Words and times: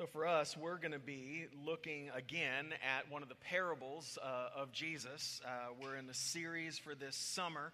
So, 0.00 0.06
for 0.06 0.26
us, 0.26 0.56
we're 0.56 0.78
going 0.78 0.94
to 0.94 0.98
be 0.98 1.44
looking 1.66 2.08
again 2.16 2.68
at 2.72 3.12
one 3.12 3.22
of 3.22 3.28
the 3.28 3.34
parables 3.34 4.16
uh, 4.22 4.48
of 4.56 4.72
Jesus. 4.72 5.42
Uh, 5.44 5.74
we're 5.78 5.96
in 5.96 6.08
a 6.08 6.14
series 6.14 6.78
for 6.78 6.94
this 6.94 7.14
summer, 7.14 7.70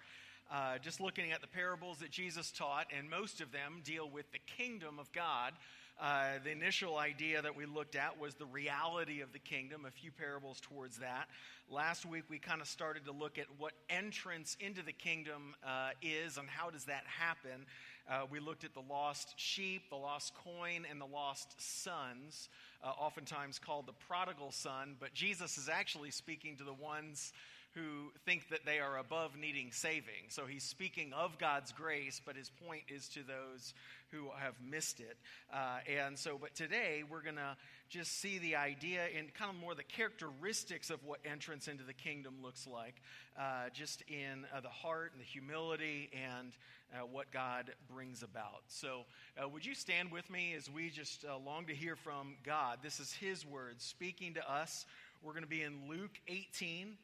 uh, 0.51 0.79
just 0.79 1.01
looking 1.01 1.31
at 1.31 1.41
the 1.41 1.47
parables 1.47 1.99
that 1.99 2.11
Jesus 2.11 2.51
taught, 2.51 2.89
and 2.91 3.09
most 3.09 3.41
of 3.41 3.53
them 3.53 3.81
deal 3.85 4.11
with 4.11 4.25
the 4.33 4.41
kingdom 4.57 4.99
of 4.99 5.13
God. 5.13 5.53
Uh, 5.99 6.33
the 6.45 6.51
initial 6.51 6.99
idea 6.99 7.41
that 7.41 7.57
we 7.57 7.65
looked 7.65 7.97
at 7.97 8.21
was 8.21 8.35
the 8.35 8.45
reality 8.45 9.23
of 9.23 9.33
the 9.33 9.39
kingdom, 9.39 9.87
a 9.87 9.91
few 9.91 10.11
parables 10.11 10.61
towards 10.61 10.99
that. 10.99 11.27
Last 11.71 12.05
week, 12.05 12.25
we 12.29 12.39
kind 12.39 12.61
of 12.61 12.69
started 12.69 13.07
to 13.07 13.13
look 13.13 13.39
at 13.39 13.47
what 13.57 13.73
entrance 13.89 14.59
into 14.61 14.83
the 14.83 14.93
kingdom 14.93 15.55
uh, 15.67 15.91
is 16.03 16.37
and 16.37 16.49
how 16.51 16.69
does 16.69 16.85
that 16.85 17.05
happen. 17.07 17.65
Uh, 18.09 18.27
we 18.31 18.41
looked 18.41 18.63
at 18.63 18.75
the 18.75 18.83
lost 18.91 19.33
sheep, 19.37 19.89
the 19.89 19.97
lost 19.97 20.35
coin, 20.35 20.85
and 20.89 21.01
the 21.01 21.07
lost 21.07 21.55
sons, 21.59 22.51
uh, 22.85 22.89
oftentimes 22.89 23.59
called 23.59 23.87
the 23.87 23.95
prodigal 24.07 24.53
son. 24.53 24.97
But 25.01 25.15
Jesus 25.15 25.57
is 25.57 25.71
actually 25.71 26.11
speaking 26.11 26.57
to 26.57 26.65
the 26.65 26.75
ones 26.75 27.33
who 27.77 28.11
think 28.25 28.49
that 28.49 28.65
they 28.65 28.79
are 28.79 28.97
above 28.97 29.37
needing 29.39 29.71
saving. 29.71 30.31
So 30.31 30.47
he's 30.47 30.65
speaking 30.65 31.13
of 31.13 31.39
God's 31.39 31.73
grace, 31.73 32.23
but 32.25 32.35
his 32.35 32.51
point 32.67 32.85
is 32.89 33.07
to 33.11 33.21
those 33.23 33.75
who 34.11 34.31
have 34.39 34.55
missed 34.67 34.99
it. 34.99 35.19
Uh, 35.53 35.81
and 35.87 36.19
so, 36.19 36.39
but 36.41 36.55
today 36.55 37.03
we're 37.09 37.23
going 37.23 37.37
to 37.37 37.55
just 37.91 38.19
see 38.19 38.39
the 38.39 38.57
idea 38.57 39.03
and 39.17 39.33
kind 39.35 39.51
of 39.51 39.61
more 39.61 39.75
the 39.75 39.83
characteristics 39.83 40.89
of 40.89 41.05
what 41.05 41.21
entrance 41.31 41.69
into 41.69 41.85
the 41.85 41.93
kingdom 41.93 42.37
looks 42.43 42.67
like, 42.67 42.95
uh, 43.39 43.69
just 43.75 44.03
in 44.09 44.47
uh, 44.55 44.61
the 44.61 44.69
heart 44.69 45.13
and 45.13 45.21
the 45.21 45.27
humility 45.27 46.09
and 46.15 46.53
uh, 46.95 47.05
what 47.05 47.31
God 47.31 47.73
brings 47.93 48.23
about. 48.23 48.63
So, 48.69 49.03
uh, 49.43 49.49
would 49.49 49.67
you 49.67 49.75
stand 49.75 50.13
with 50.13 50.31
me 50.31 50.55
as 50.57 50.71
we 50.71 50.89
just 50.89 51.27
uh, 51.27 51.37
long 51.37 51.67
to 51.67 51.75
hear 51.75 51.97
from 51.97 52.37
God? 52.43 52.79
This 52.83 53.01
is 53.01 53.13
his 53.13 53.45
words 53.45 53.85
speaking 53.85 54.35
to 54.35 54.51
us. 54.51 54.87
We're 55.23 55.33
going 55.33 55.43
to 55.43 55.49
be 55.49 55.63
in 55.63 55.89
Luke 55.89 56.19
18 56.29 56.97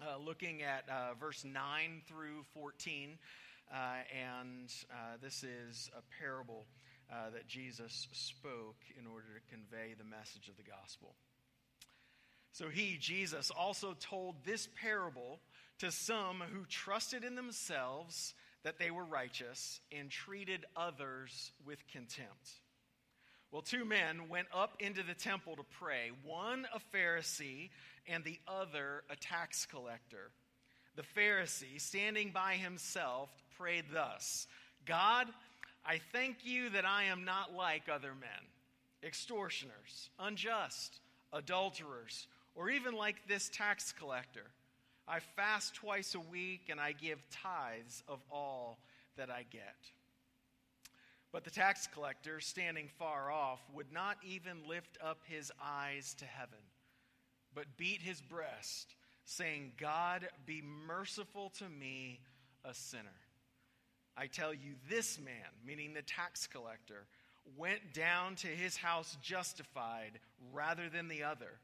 uh, 0.00 0.16
looking 0.24 0.62
at 0.62 0.84
uh, 0.88 1.14
verse 1.14 1.44
9 1.44 2.02
through 2.06 2.44
14. 2.54 3.18
Uh, 3.70 3.76
and 4.16 4.72
uh, 4.90 5.16
this 5.22 5.44
is 5.44 5.90
a 5.96 6.02
parable 6.22 6.66
that 7.34 7.46
Jesus 7.46 8.08
spoke 8.12 8.80
in 8.98 9.06
order 9.06 9.26
to 9.34 9.54
convey 9.54 9.94
the 9.98 10.04
message 10.04 10.48
of 10.48 10.56
the 10.56 10.62
gospel. 10.62 11.14
So 12.52 12.70
he, 12.70 12.96
Jesus, 12.98 13.50
also 13.50 13.94
told 14.00 14.36
this 14.46 14.66
parable 14.80 15.38
to 15.80 15.92
some 15.92 16.42
who 16.52 16.64
trusted 16.64 17.22
in 17.22 17.34
themselves 17.34 18.32
that 18.64 18.78
they 18.78 18.90
were 18.90 19.04
righteous 19.04 19.80
and 19.90 20.10
treated 20.10 20.64
others 20.74 21.52
with 21.66 21.86
contempt. 21.86 22.52
Well, 23.52 23.60
two 23.60 23.84
men 23.84 24.30
went 24.30 24.48
up 24.54 24.76
into 24.80 25.02
the 25.02 25.12
temple 25.12 25.56
to 25.56 25.62
pray, 25.78 26.10
one 26.24 26.66
a 26.74 26.96
Pharisee 26.96 27.68
and 28.08 28.24
the 28.24 28.40
other 28.48 29.04
a 29.10 29.16
tax 29.16 29.66
collector. 29.66 30.30
The 30.96 31.02
Pharisee, 31.02 31.78
standing 31.78 32.30
by 32.30 32.54
himself, 32.54 33.28
prayed 33.58 33.84
thus 33.92 34.46
God, 34.86 35.28
I 35.84 36.00
thank 36.12 36.38
you 36.44 36.70
that 36.70 36.86
I 36.86 37.04
am 37.04 37.26
not 37.26 37.52
like 37.52 37.90
other 37.92 38.14
men, 38.14 38.46
extortioners, 39.04 40.08
unjust, 40.18 41.00
adulterers, 41.30 42.26
or 42.54 42.70
even 42.70 42.94
like 42.94 43.16
this 43.28 43.50
tax 43.50 43.92
collector. 43.92 44.46
I 45.06 45.20
fast 45.36 45.74
twice 45.74 46.14
a 46.14 46.20
week 46.20 46.68
and 46.70 46.80
I 46.80 46.92
give 46.92 47.18
tithes 47.30 48.02
of 48.08 48.20
all 48.30 48.78
that 49.18 49.28
I 49.30 49.44
get. 49.50 49.76
But 51.32 51.44
the 51.44 51.50
tax 51.50 51.86
collector, 51.86 52.40
standing 52.40 52.88
far 52.98 53.30
off, 53.30 53.60
would 53.74 53.90
not 53.90 54.18
even 54.22 54.68
lift 54.68 54.98
up 55.02 55.20
his 55.24 55.50
eyes 55.62 56.14
to 56.18 56.26
heaven, 56.26 56.58
but 57.54 57.78
beat 57.78 58.02
his 58.02 58.20
breast, 58.20 58.94
saying, 59.24 59.72
God, 59.78 60.28
be 60.44 60.62
merciful 60.86 61.50
to 61.58 61.68
me, 61.68 62.20
a 62.64 62.74
sinner. 62.74 63.08
I 64.14 64.26
tell 64.26 64.52
you, 64.52 64.74
this 64.90 65.18
man, 65.18 65.48
meaning 65.66 65.94
the 65.94 66.02
tax 66.02 66.46
collector, 66.46 67.06
went 67.56 67.94
down 67.94 68.36
to 68.36 68.46
his 68.46 68.76
house 68.76 69.16
justified 69.22 70.20
rather 70.52 70.90
than 70.90 71.08
the 71.08 71.22
other. 71.22 71.58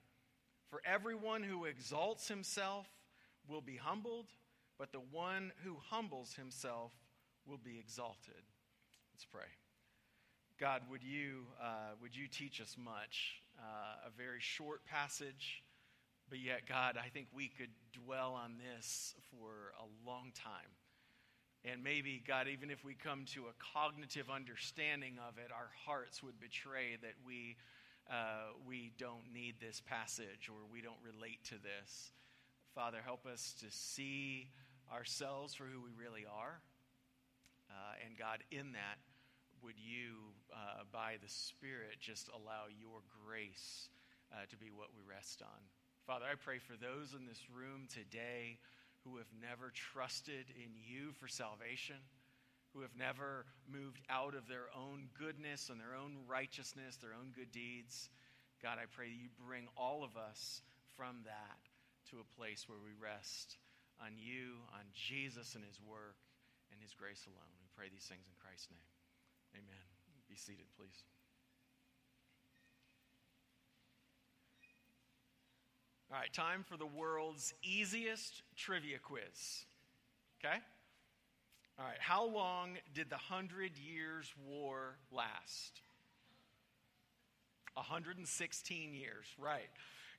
For 0.71 0.81
everyone 0.85 1.43
who 1.43 1.67
exalts 1.67 2.27
himself 2.27 2.87
will 3.47 3.61
be 3.61 3.77
humbled, 3.77 4.27
but 4.79 4.93
the 4.93 5.01
one 5.13 5.53
who 5.63 5.77
humbles 5.91 6.35
himself 6.35 6.93
will 7.47 7.59
be 7.59 7.79
exalted. 7.79 8.43
Let's 9.19 9.27
pray. 9.33 9.51
God, 10.61 10.83
would 10.89 11.03
you, 11.03 11.43
uh, 11.61 11.99
would 12.01 12.15
you 12.15 12.29
teach 12.29 12.61
us 12.61 12.77
much? 12.79 13.43
Uh, 13.59 14.07
a 14.07 14.11
very 14.17 14.39
short 14.39 14.85
passage, 14.87 15.65
but 16.31 16.39
yet, 16.39 16.69
God, 16.69 16.97
I 16.97 17.09
think 17.09 17.27
we 17.35 17.49
could 17.49 17.71
dwell 17.93 18.35
on 18.35 18.53
this 18.59 19.17
for 19.29 19.75
a 19.81 20.09
long 20.09 20.31
time. 20.37 20.71
And 21.65 21.83
maybe, 21.83 22.23
God, 22.29 22.47
even 22.47 22.71
if 22.71 22.85
we 22.85 22.95
come 22.95 23.25
to 23.35 23.47
a 23.47 23.75
cognitive 23.75 24.31
understanding 24.31 25.19
of 25.29 25.37
it, 25.37 25.51
our 25.51 25.71
hearts 25.85 26.23
would 26.23 26.39
betray 26.39 26.97
that 27.03 27.15
we, 27.27 27.57
uh, 28.09 28.55
we 28.69 28.93
don't 28.99 29.33
need 29.35 29.57
this 29.61 29.83
passage 29.85 30.49
or 30.49 30.59
we 30.73 30.81
don't 30.81 31.03
relate 31.03 31.43
to 31.47 31.55
this. 31.55 32.13
Father, 32.73 32.99
help 33.05 33.27
us 33.27 33.53
to 33.63 33.67
see 33.71 34.47
ourselves 34.95 35.55
for 35.55 35.65
who 35.65 35.81
we 35.81 35.91
really 35.99 36.25
are. 36.25 36.61
Uh, 37.71 38.05
and 38.05 38.17
God, 38.17 38.43
in 38.51 38.73
that, 38.73 38.99
would 39.63 39.79
you, 39.79 40.33
uh, 40.53 40.85
by 40.93 41.17
the 41.23 41.29
Spirit, 41.29 42.01
just 42.01 42.29
allow 42.29 42.67
your 42.69 43.01
grace 43.27 43.89
uh, 44.33 44.47
to 44.51 44.57
be 44.57 44.71
what 44.71 44.89
we 44.95 45.03
rest 45.03 45.43
on? 45.43 45.61
Father, 46.07 46.25
I 46.31 46.37
pray 46.37 46.59
for 46.59 46.73
those 46.73 47.13
in 47.13 47.27
this 47.27 47.43
room 47.53 47.89
today 47.93 48.59
who 49.05 49.17
have 49.19 49.29
never 49.41 49.73
trusted 49.75 50.47
in 50.57 50.73
you 50.73 51.13
for 51.13 51.29
salvation, 51.29 52.01
who 52.73 52.81
have 52.81 52.97
never 52.97 53.45
moved 53.69 54.01
out 54.09 54.35
of 54.35 54.49
their 54.49 54.73
own 54.77 55.09
goodness 55.19 55.69
and 55.69 55.81
their 55.81 55.97
own 55.97 56.17
righteousness, 56.27 56.97
their 56.97 57.13
own 57.13 57.33
good 57.35 57.53
deeds. 57.53 58.11
God, 58.63 58.79
I 58.81 58.87
pray 58.91 59.09
you 59.09 59.29
bring 59.47 59.69
all 59.77 60.03
of 60.05 60.17
us 60.17 60.63
from 60.97 61.23
that 61.25 61.61
to 62.11 62.21
a 62.21 62.37
place 62.41 62.69
where 62.69 62.81
we 62.83 62.97
rest 62.97 63.57
on 64.01 64.13
you, 64.17 64.65
on 64.73 64.87
Jesus 64.95 65.55
and 65.55 65.65
his 65.65 65.79
work, 65.81 66.17
and 66.73 66.81
his 66.81 66.95
grace 66.95 67.25
alone. 67.27 67.53
We 67.61 67.69
pray 67.77 67.89
these 67.93 68.07
things 68.07 68.27
in 68.27 68.35
Christ's 68.41 68.71
name. 68.71 68.89
Amen. 69.55 69.87
Be 70.29 70.37
seated, 70.37 70.67
please. 70.77 71.05
All 76.11 76.17
right, 76.19 76.33
time 76.33 76.65
for 76.67 76.77
the 76.77 76.87
world's 76.87 77.53
easiest 77.63 78.43
trivia 78.57 78.99
quiz. 78.99 79.67
Okay? 80.41 80.57
All 81.79 81.85
right, 81.85 81.99
how 82.01 82.27
long 82.27 82.79
did 82.95 83.11
the 83.11 83.17
Hundred 83.17 83.73
Years' 83.77 84.33
War 84.47 84.97
last? 85.13 85.83
116 87.75 88.95
years, 88.95 89.27
right. 89.39 89.69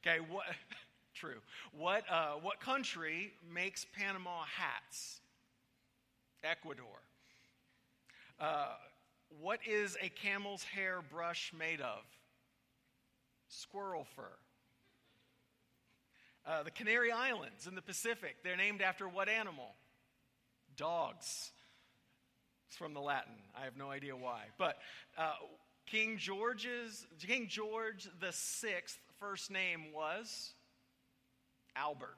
Okay, 0.06 0.20
what, 0.30 0.46
true. 1.14 1.40
What, 1.74 2.04
uh, 2.10 2.34
what 2.42 2.60
country 2.60 3.34
makes 3.52 3.86
Panama 3.98 4.44
hats? 4.44 5.22
Ecuador. 6.44 6.86
Uh, 8.40 8.74
what 9.42 9.60
is 9.68 9.98
a 10.02 10.10
camel's 10.10 10.64
hair 10.64 11.02
brush 11.12 11.52
made 11.58 11.82
of? 11.82 12.04
Squirrel 13.48 14.06
fur. 14.16 14.24
Uh, 16.46 16.64
the 16.64 16.72
Canary 16.72 17.12
Islands 17.12 17.68
in 17.68 17.76
the 17.76 17.82
Pacific, 17.82 18.38
they're 18.44 18.58
named 18.58 18.82
after 18.82 19.08
what 19.08 19.30
animal? 19.30 19.76
Dogs. 20.76 21.52
It's 22.68 22.78
from 22.78 22.94
the 22.94 23.02
Latin. 23.02 23.34
I 23.60 23.66
have 23.66 23.78
no 23.78 23.92
idea 23.92 24.16
why. 24.16 24.44
But 24.58 24.78
uh, 25.18 25.34
King 25.86 26.18
George's 26.18 27.06
King 27.20 27.48
George 27.48 28.08
the 28.20 28.32
Sixth 28.32 29.00
first 29.20 29.52
name 29.52 29.92
was 29.94 30.54
Albert. 31.76 32.18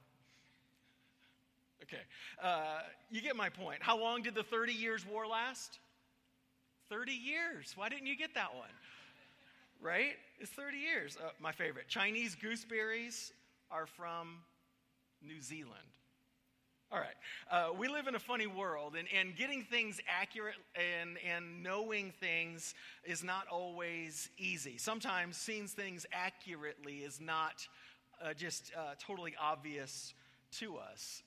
Okay, 1.84 2.02
uh, 2.42 2.80
you 3.10 3.22
get 3.22 3.36
my 3.36 3.50
point. 3.50 3.82
How 3.82 4.00
long 4.00 4.22
did 4.22 4.36
the 4.36 4.44
Thirty 4.44 4.74
Years' 4.74 5.06
War 5.06 5.28
last? 5.28 5.80
30 6.92 7.14
years. 7.14 7.72
Why 7.78 7.88
didn't 7.88 8.08
you 8.08 8.18
get 8.18 8.36
that 8.36 8.54
one? 8.54 8.70
Right? 9.82 10.18
It's 10.40 10.52
30 10.52 10.78
years. 10.78 11.18
Uh, 11.18 11.30
my 11.40 11.54
favorite. 11.54 11.88
Chinese 11.88 12.36
gooseberries 12.36 13.32
are 13.72 13.88
from 13.88 14.40
New 15.26 15.42
Zealand. 15.42 15.88
All 16.92 17.00
right. 17.00 17.16
Uh, 17.50 17.70
we 17.74 17.88
live 17.88 18.08
in 18.08 18.16
a 18.16 18.20
funny 18.20 18.48
world, 18.48 18.98
and, 19.00 19.08
and 19.18 19.38
getting 19.38 19.64
things 19.64 20.02
accurate 20.10 20.56
and, 20.76 21.18
and 21.26 21.64
knowing 21.64 22.12
things 22.20 22.76
is 23.06 23.24
not 23.24 23.48
always 23.50 24.30
easy. 24.38 24.78
Sometimes 24.78 25.38
seeing 25.38 25.68
things 25.68 26.06
accurately 26.12 26.98
is 26.98 27.22
not 27.22 27.66
uh, 28.22 28.34
just 28.34 28.74
uh, 28.78 28.96
totally 29.00 29.34
obvious 29.42 30.14
to 30.60 30.76
us 30.76 31.24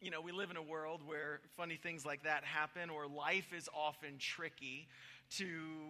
you 0.00 0.10
know, 0.10 0.20
we 0.20 0.32
live 0.32 0.50
in 0.50 0.56
a 0.56 0.62
world 0.62 1.00
where 1.04 1.40
funny 1.56 1.76
things 1.76 2.06
like 2.06 2.22
that 2.22 2.44
happen, 2.44 2.90
or 2.90 3.06
life 3.06 3.52
is 3.56 3.68
often 3.74 4.18
tricky 4.18 4.88
to 5.36 5.46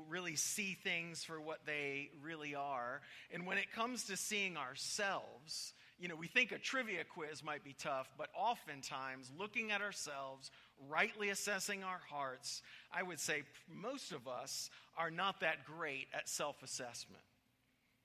really 0.09 0.35
see 0.35 0.77
things 0.83 1.23
for 1.25 1.41
what 1.41 1.59
they 1.67 2.11
really 2.23 2.55
are. 2.55 3.01
And 3.33 3.47
when 3.47 3.59
it 3.59 3.71
comes 3.73 4.05
to 4.05 4.17
seeing 4.17 4.57
ourselves, 4.57 5.75
you 5.99 6.09
know, 6.09 6.17
we 6.17 6.27
think 6.27 6.53
a 6.53 6.59
trivia 6.59 7.05
quiz 7.05 7.45
might 7.45 7.65
be 7.65 7.75
tough, 7.79 8.09
but 8.17 8.29
oftentimes 8.37 9.31
looking 9.39 9.71
at 9.71 9.83
ourselves, 9.83 10.51
rightly 10.89 11.29
assessing 11.29 11.85
our 11.85 12.01
hearts, 12.09 12.63
I 12.93 13.03
would 13.03 13.21
say 13.21 13.43
most 13.69 14.13
of 14.13 14.27
us 14.27 14.71
are 14.97 15.11
not 15.11 15.41
that 15.41 15.65
great 15.65 16.07
at 16.15 16.29
self 16.29 16.63
assessment. 16.63 17.23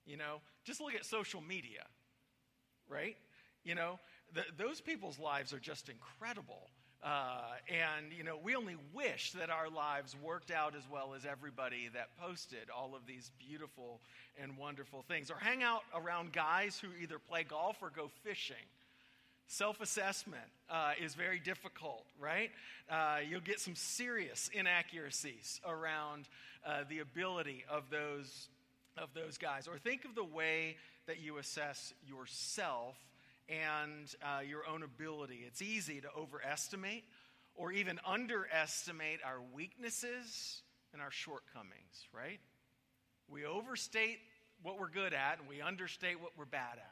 You 0.06 0.18
know, 0.18 0.42
just 0.66 0.82
look 0.82 0.96
at 0.96 1.06
social 1.06 1.42
media, 1.42 1.86
right? 2.90 3.16
You 3.64 3.76
know, 3.76 4.00
the, 4.34 4.44
those 4.58 4.82
people's 4.82 5.20
lives 5.20 5.54
are 5.54 5.60
just 5.60 5.90
incredible. 5.90 6.70
Uh, 7.04 7.42
and, 7.68 8.14
you 8.18 8.24
know, 8.24 8.38
we 8.42 8.56
only 8.56 8.78
wish 8.94 9.34
that 9.34 9.50
our 9.50 9.70
lives 9.70 10.16
worked 10.24 10.52
out 10.52 10.74
as 10.74 10.84
well 10.90 11.14
as 11.14 11.26
everybody 11.26 11.90
that 11.94 12.16
posted 12.18 12.70
all 12.76 12.96
of 12.96 13.06
these 13.06 13.30
beautiful 13.38 14.00
and 14.42 14.58
wonderful 14.58 15.04
things. 15.08 15.30
Or 15.30 15.36
hang 15.36 15.62
out 15.64 15.82
around 15.94 16.32
guys 16.32 16.80
who 16.80 16.88
either 17.02 17.20
play 17.20 17.44
golf 17.44 17.78
or 17.82 17.90
go 17.90 18.10
fishing. 18.24 18.56
Self 19.48 19.82
assessment 19.82 20.46
uh, 20.70 20.94
is 21.02 21.14
very 21.14 21.40
difficult, 21.40 22.06
right? 22.18 22.50
Uh, 22.90 23.18
you'll 23.30 23.42
get 23.42 23.60
some 23.60 23.76
serious 23.76 24.50
inaccuracies 24.54 25.60
around 25.68 26.30
uh, 26.66 26.86
the 26.90 27.00
ability 27.00 27.66
of 27.70 27.84
those, 27.90 28.48
of 28.98 29.10
those 29.14 29.38
guys. 29.38 29.68
Or 29.68 29.78
think 29.78 30.06
of 30.06 30.16
the 30.16 30.24
way 30.24 30.78
that 31.08 31.20
you 31.20 31.38
assess 31.38 31.94
yourself 32.08 32.96
and 33.50 34.14
uh, 34.22 34.42
your 34.42 34.68
own 34.68 34.84
ability. 34.84 35.44
It's 35.46 35.62
easy 35.62 36.02
to 36.02 36.08
overestimate 36.18 37.04
or 37.56 37.72
even 37.72 38.00
underestimate 38.06 39.20
our 39.26 39.40
weaknesses 39.54 40.62
and 40.94 41.02
our 41.02 41.12
shortcomings, 41.12 42.08
right? 42.14 42.40
We 43.30 43.46
overstate 43.46 44.20
what 44.62 44.80
we're 44.80 44.90
good 44.90 45.14
at 45.14 45.40
and 45.40 45.48
we 45.48 45.62
understate 45.62 46.22
what 46.22 46.32
we're 46.38 46.46
bad 46.46 46.78
at. 46.78 46.90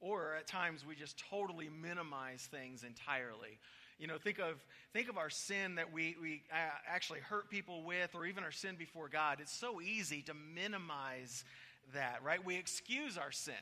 Or 0.00 0.34
at 0.34 0.46
times 0.46 0.84
we 0.86 0.96
just 0.96 1.22
totally 1.30 1.68
minimize 1.70 2.46
things 2.50 2.84
entirely. 2.84 3.58
You 3.98 4.06
know, 4.08 4.18
think 4.18 4.38
of, 4.38 4.62
think 4.92 5.08
of 5.08 5.16
our 5.16 5.30
sin 5.30 5.76
that 5.76 5.92
we, 5.92 6.16
we 6.20 6.42
uh, 6.52 6.56
actually 6.86 7.20
hurt 7.20 7.48
people 7.48 7.84
with, 7.84 8.14
or 8.14 8.26
even 8.26 8.42
our 8.42 8.50
sin 8.50 8.74
before 8.76 9.08
God. 9.08 9.38
It's 9.40 9.56
so 9.56 9.80
easy 9.80 10.20
to 10.22 10.34
minimize 10.34 11.44
that, 11.92 12.20
right? 12.24 12.44
We 12.44 12.56
excuse 12.56 13.18
our 13.18 13.32
sin 13.32 13.54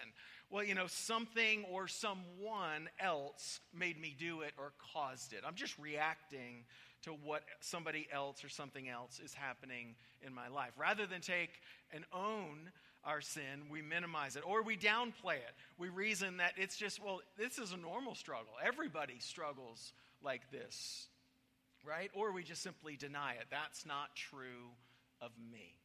well, 0.52 0.62
you 0.62 0.74
know, 0.74 0.86
something 0.86 1.64
or 1.72 1.88
someone 1.88 2.90
else 3.00 3.58
made 3.74 3.98
me 3.98 4.14
do 4.18 4.42
it 4.42 4.52
or 4.58 4.72
caused 4.92 5.32
it. 5.32 5.40
I'm 5.46 5.54
just 5.54 5.78
reacting 5.78 6.64
to 7.04 7.12
what 7.12 7.42
somebody 7.60 8.06
else 8.12 8.44
or 8.44 8.50
something 8.50 8.86
else 8.86 9.18
is 9.18 9.32
happening 9.32 9.94
in 10.20 10.34
my 10.34 10.48
life. 10.48 10.72
Rather 10.76 11.06
than 11.06 11.22
take 11.22 11.48
and 11.90 12.04
own 12.12 12.70
our 13.02 13.22
sin, 13.22 13.64
we 13.70 13.80
minimize 13.80 14.36
it 14.36 14.42
or 14.46 14.62
we 14.62 14.76
downplay 14.76 15.36
it. 15.36 15.54
We 15.78 15.88
reason 15.88 16.36
that 16.36 16.52
it's 16.58 16.76
just, 16.76 17.02
well, 17.02 17.22
this 17.38 17.58
is 17.58 17.72
a 17.72 17.78
normal 17.78 18.14
struggle. 18.14 18.52
Everybody 18.62 19.16
struggles 19.20 19.94
like 20.22 20.50
this, 20.50 21.08
right? 21.82 22.10
Or 22.12 22.30
we 22.30 22.44
just 22.44 22.62
simply 22.62 22.96
deny 22.96 23.32
it. 23.32 23.46
That's 23.50 23.86
not 23.86 24.14
true 24.14 24.68
of 25.22 25.30
me. 25.50 25.76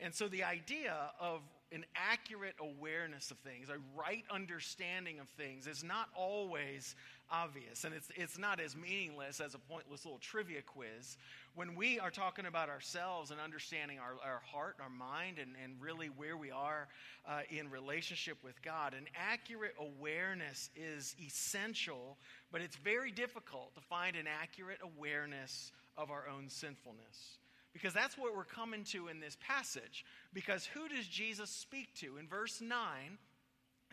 And 0.00 0.14
so 0.14 0.28
the 0.28 0.44
idea 0.44 0.94
of 1.20 1.40
an 1.72 1.84
accurate 1.96 2.54
awareness 2.60 3.30
of 3.30 3.38
things, 3.38 3.68
a 3.68 3.78
right 3.98 4.24
understanding 4.30 5.18
of 5.18 5.28
things, 5.30 5.66
is 5.66 5.82
not 5.82 6.08
always 6.16 6.94
obvious. 7.30 7.84
And 7.84 7.94
it's, 7.94 8.08
it's 8.14 8.38
not 8.38 8.60
as 8.60 8.76
meaningless 8.76 9.40
as 9.40 9.54
a 9.54 9.58
pointless 9.58 10.04
little 10.04 10.18
trivia 10.18 10.62
quiz. 10.62 11.16
When 11.54 11.74
we 11.74 11.98
are 11.98 12.10
talking 12.10 12.46
about 12.46 12.68
ourselves 12.68 13.30
and 13.30 13.40
understanding 13.40 13.98
our, 13.98 14.14
our 14.24 14.40
heart, 14.44 14.76
our 14.80 14.90
mind, 14.90 15.38
and, 15.38 15.52
and 15.62 15.74
really 15.80 16.08
where 16.08 16.36
we 16.36 16.50
are 16.50 16.86
uh, 17.26 17.40
in 17.50 17.70
relationship 17.70 18.38
with 18.44 18.60
God, 18.62 18.94
an 18.94 19.06
accurate 19.16 19.74
awareness 19.80 20.70
is 20.76 21.16
essential, 21.24 22.18
but 22.52 22.60
it's 22.60 22.76
very 22.76 23.10
difficult 23.10 23.74
to 23.74 23.80
find 23.80 24.16
an 24.16 24.26
accurate 24.26 24.78
awareness 24.82 25.72
of 25.96 26.10
our 26.10 26.24
own 26.28 26.48
sinfulness. 26.48 27.38
Because 27.74 27.92
that's 27.92 28.16
what 28.16 28.34
we're 28.34 28.44
coming 28.44 28.84
to 28.84 29.08
in 29.08 29.20
this 29.20 29.36
passage. 29.40 30.06
Because 30.32 30.64
who 30.64 30.88
does 30.88 31.06
Jesus 31.06 31.50
speak 31.50 31.92
to? 31.96 32.16
In 32.16 32.26
verse 32.26 32.62
9, 32.62 32.78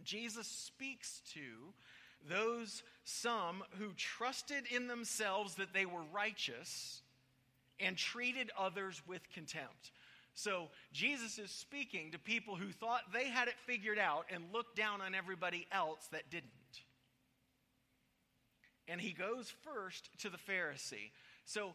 Jesus 0.03 0.47
speaks 0.47 1.21
to 1.33 1.41
those 2.29 2.83
some 3.03 3.63
who 3.79 3.91
trusted 3.97 4.63
in 4.73 4.87
themselves 4.87 5.55
that 5.55 5.73
they 5.73 5.85
were 5.85 6.03
righteous 6.13 7.01
and 7.79 7.97
treated 7.97 8.51
others 8.57 9.01
with 9.07 9.21
contempt. 9.33 9.91
So 10.33 10.69
Jesus 10.93 11.39
is 11.39 11.51
speaking 11.51 12.11
to 12.11 12.19
people 12.19 12.55
who 12.55 12.71
thought 12.71 13.01
they 13.11 13.27
had 13.27 13.47
it 13.47 13.55
figured 13.65 13.99
out 13.99 14.25
and 14.33 14.43
looked 14.53 14.75
down 14.75 15.01
on 15.01 15.13
everybody 15.15 15.67
else 15.71 16.07
that 16.11 16.29
didn't. 16.29 16.51
And 18.87 19.01
he 19.01 19.11
goes 19.11 19.53
first 19.63 20.09
to 20.19 20.29
the 20.29 20.37
Pharisee. 20.37 21.11
So 21.45 21.73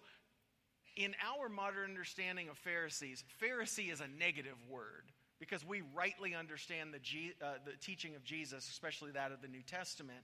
in 0.97 1.15
our 1.25 1.49
modern 1.49 1.91
understanding 1.91 2.49
of 2.49 2.57
Pharisees, 2.59 3.23
Pharisee 3.43 3.93
is 3.93 4.01
a 4.01 4.09
negative 4.19 4.57
word 4.69 5.05
because 5.39 5.67
we 5.67 5.83
rightly 5.95 6.35
understand 6.35 6.95
the, 6.95 7.35
uh, 7.45 7.55
the 7.65 7.73
teaching 7.81 8.15
of 8.15 8.25
Jesus, 8.25 8.69
especially 8.69 9.11
that 9.13 9.33
of 9.33 9.43
the 9.43 9.49
New 9.49 9.63
Testament, 9.63 10.19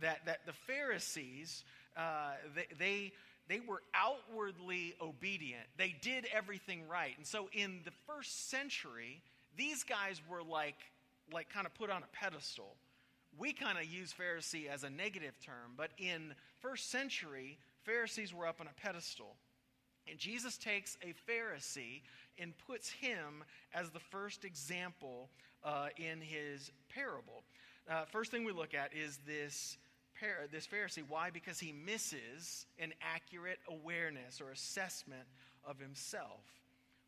that, 0.00 0.24
that 0.26 0.44
the 0.44 0.52
Pharisees, 0.52 1.64
uh, 1.96 2.32
they, 2.54 2.66
they, 2.78 3.12
they 3.48 3.60
were 3.60 3.82
outwardly 3.94 4.94
obedient. 5.00 5.64
They 5.78 5.96
did 6.02 6.26
everything 6.32 6.86
right. 6.86 7.14
And 7.16 7.26
so 7.26 7.48
in 7.52 7.80
the 7.84 7.92
first 8.06 8.50
century, 8.50 9.22
these 9.56 9.84
guys 9.84 10.20
were 10.28 10.42
like, 10.42 10.76
like 11.32 11.48
kind 11.48 11.66
of 11.66 11.74
put 11.74 11.90
on 11.90 12.02
a 12.02 12.16
pedestal. 12.16 12.76
We 13.38 13.52
kind 13.54 13.78
of 13.78 13.84
use 13.84 14.14
Pharisee 14.18 14.68
as 14.68 14.84
a 14.84 14.90
negative 14.90 15.34
term, 15.44 15.72
but 15.76 15.90
in 15.96 16.34
first 16.60 16.90
century, 16.90 17.58
Pharisees 17.84 18.34
were 18.34 18.46
up 18.46 18.60
on 18.60 18.66
a 18.66 18.80
pedestal. 18.80 19.36
And 20.10 20.18
Jesus 20.18 20.56
takes 20.56 20.96
a 21.02 21.14
Pharisee 21.30 22.02
and 22.38 22.52
puts 22.66 22.90
him 22.90 23.44
as 23.74 23.90
the 23.90 24.00
first 24.00 24.44
example 24.44 25.28
uh, 25.64 25.88
in 25.96 26.20
his 26.20 26.70
parable. 26.88 27.42
Uh, 27.90 28.04
first 28.04 28.30
thing 28.30 28.44
we 28.44 28.52
look 28.52 28.74
at 28.74 28.94
is 28.94 29.18
this, 29.26 29.76
par- 30.20 30.46
this 30.50 30.66
Pharisee. 30.66 31.02
Why? 31.08 31.30
Because 31.30 31.58
he 31.58 31.72
misses 31.72 32.66
an 32.78 32.92
accurate 33.02 33.58
awareness 33.68 34.40
or 34.40 34.50
assessment 34.50 35.24
of 35.64 35.78
himself. 35.78 36.44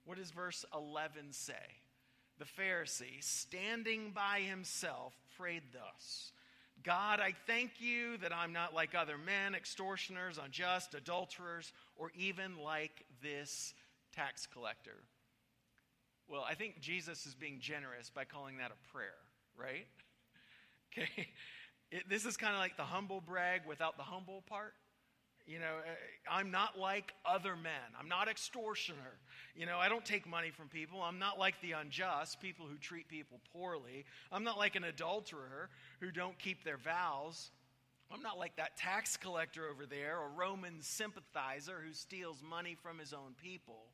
What 0.05 0.19
does 0.19 0.31
verse 0.31 0.65
11 0.75 1.33
say? 1.33 1.55
The 2.39 2.47
Pharisee, 2.47 3.23
standing 3.23 4.13
by 4.13 4.41
himself, 4.41 5.15
prayed 5.37 5.63
thus 5.73 6.33
God, 6.83 7.21
I 7.21 7.35
thank 7.47 7.81
you 7.81 8.17
that 8.19 8.35
I'm 8.35 8.53
not 8.53 8.75
like 8.75 8.95
other 8.95 9.19
men, 9.19 9.55
extortioners, 9.55 10.39
unjust, 10.43 10.95
adulterers, 10.95 11.73
or 11.97 12.11
even 12.17 12.59
like 12.59 13.05
this 13.23 13.75
tax 14.15 14.47
collector. 14.47 15.03
Well, 16.29 16.45
I 16.49 16.55
think 16.55 16.81
Jesus 16.81 17.27
is 17.27 17.35
being 17.35 17.59
generous 17.61 18.11
by 18.11 18.25
calling 18.25 18.59
that 18.59 18.71
a 18.71 18.93
prayer, 18.93 19.19
right? 19.57 19.87
Okay. 20.93 21.29
It, 21.93 22.09
this 22.09 22.25
is 22.25 22.37
kind 22.37 22.53
of 22.53 22.59
like 22.59 22.77
the 22.77 22.83
humble 22.83 23.21
brag 23.21 23.61
without 23.65 23.97
the 23.97 24.03
humble 24.03 24.43
part. 24.49 24.75
You 25.51 25.59
know, 25.59 25.79
uh, 25.79 26.33
I'm 26.33 26.53
not 26.53 26.79
like 26.79 27.13
other 27.27 27.57
men. 27.57 27.73
I'm 27.99 28.09
not 28.09 28.29
extortioner. 28.29 29.19
You 29.57 29.67
know, 29.67 29.79
I 29.79 29.89
don't 29.89 30.05
take 30.05 30.25
money 30.29 30.51
from 30.51 30.69
people. 30.69 31.03
I'm 31.03 31.19
not 31.19 31.41
like 31.41 31.61
the 31.61 31.73
unjust, 31.73 32.41
people 32.41 32.67
who 32.71 32.79
treat 32.79 33.09
people 33.09 33.41
poorly. 33.53 34.05
I'm 34.31 34.45
not 34.45 34.59
like 34.59 34.77
an 34.77 34.85
adulterer 34.85 35.69
who 35.99 36.13
don't 36.13 36.39
keep 36.39 36.63
their 36.63 36.77
vows. 36.77 37.51
I'm 38.13 38.23
not 38.23 38.39
like 38.39 38.55
that 38.57 38.77
tax 38.77 39.17
collector 39.17 39.69
over 39.69 39.87
there 39.87 40.19
or 40.19 40.29
Roman 40.37 40.83
sympathizer 40.83 41.83
who 41.85 41.95
steals 41.95 42.45
money 42.49 42.77
from 42.81 43.01
his 43.01 43.13
own 43.13 43.35
people. 43.43 43.87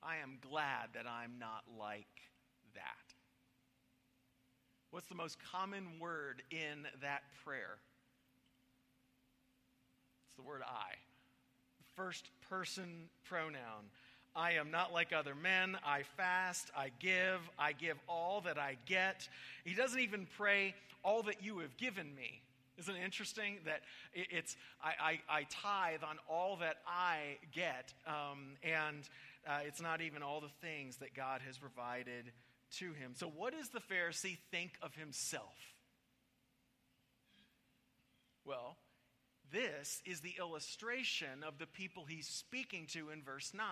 I 0.00 0.18
am 0.18 0.38
glad 0.48 0.90
that 0.94 1.06
I'm 1.08 1.40
not 1.40 1.64
like 1.76 2.06
that. 2.74 2.82
What's 4.92 5.08
the 5.08 5.16
most 5.16 5.38
common 5.50 5.98
word 5.98 6.42
in 6.52 6.86
that 7.00 7.22
prayer? 7.44 7.78
It's 10.32 10.42
the 10.42 10.48
word 10.48 10.62
I. 10.66 10.94
First 11.94 12.30
person 12.48 13.10
pronoun. 13.24 13.90
I 14.34 14.52
am 14.52 14.70
not 14.70 14.90
like 14.90 15.12
other 15.12 15.34
men. 15.34 15.76
I 15.84 16.04
fast. 16.16 16.70
I 16.74 16.90
give. 17.00 17.40
I 17.58 17.72
give 17.72 17.98
all 18.08 18.40
that 18.46 18.56
I 18.56 18.78
get. 18.86 19.28
He 19.66 19.74
doesn't 19.74 20.00
even 20.00 20.26
pray, 20.38 20.74
all 21.04 21.22
that 21.24 21.44
you 21.44 21.58
have 21.58 21.76
given 21.76 22.14
me. 22.14 22.40
Isn't 22.78 22.96
it 22.96 23.04
interesting 23.04 23.58
that 23.66 23.82
it's 24.14 24.56
I, 24.82 25.18
I, 25.28 25.40
I 25.40 25.46
tithe 25.50 26.02
on 26.02 26.16
all 26.30 26.56
that 26.60 26.76
I 26.86 27.36
get, 27.54 27.92
um, 28.06 28.54
and 28.62 29.06
uh, 29.46 29.58
it's 29.66 29.82
not 29.82 30.00
even 30.00 30.22
all 30.22 30.40
the 30.40 30.66
things 30.66 30.96
that 30.96 31.12
God 31.14 31.42
has 31.46 31.58
provided 31.58 32.32
to 32.78 32.86
him. 32.94 33.12
So, 33.14 33.30
what 33.36 33.52
does 33.52 33.68
the 33.68 33.80
Pharisee 33.80 34.38
think 34.50 34.72
of 34.80 34.94
himself? 34.94 35.52
Well, 38.46 38.76
this 39.52 40.02
is 40.06 40.20
the 40.20 40.34
illustration 40.38 41.44
of 41.46 41.58
the 41.58 41.66
people 41.66 42.04
he's 42.06 42.26
speaking 42.26 42.86
to 42.92 43.10
in 43.10 43.22
verse 43.22 43.52
9. 43.54 43.66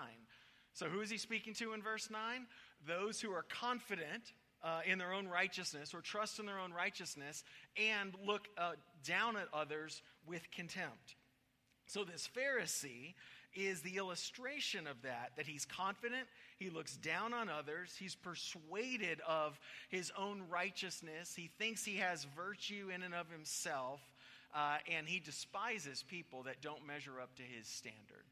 So, 0.72 0.86
who 0.86 1.00
is 1.00 1.10
he 1.10 1.18
speaking 1.18 1.54
to 1.54 1.72
in 1.72 1.82
verse 1.82 2.10
9? 2.10 2.46
Those 2.86 3.20
who 3.20 3.32
are 3.32 3.42
confident 3.42 4.32
uh, 4.62 4.80
in 4.86 4.98
their 4.98 5.12
own 5.12 5.26
righteousness 5.26 5.94
or 5.94 6.00
trust 6.00 6.38
in 6.38 6.46
their 6.46 6.58
own 6.58 6.72
righteousness 6.72 7.44
and 7.76 8.12
look 8.24 8.46
uh, 8.58 8.72
down 9.04 9.36
at 9.36 9.48
others 9.52 10.02
with 10.26 10.50
contempt. 10.52 11.16
So, 11.86 12.04
this 12.04 12.28
Pharisee 12.36 13.14
is 13.54 13.80
the 13.80 13.96
illustration 13.96 14.86
of 14.86 15.02
that, 15.02 15.32
that 15.36 15.46
he's 15.46 15.64
confident, 15.64 16.28
he 16.58 16.70
looks 16.70 16.96
down 16.96 17.34
on 17.34 17.48
others, 17.48 17.96
he's 17.98 18.14
persuaded 18.14 19.20
of 19.26 19.58
his 19.88 20.12
own 20.16 20.42
righteousness, 20.48 21.34
he 21.34 21.50
thinks 21.58 21.84
he 21.84 21.96
has 21.96 22.26
virtue 22.36 22.90
in 22.94 23.02
and 23.02 23.14
of 23.14 23.28
himself, 23.30 24.00
uh, 24.54 24.78
and 24.90 25.06
he 25.06 25.20
despises 25.20 26.04
people 26.08 26.44
that 26.44 26.60
don't 26.60 26.86
measure 26.86 27.20
up 27.20 27.34
to 27.36 27.42
his 27.42 27.66
standard. 27.66 28.24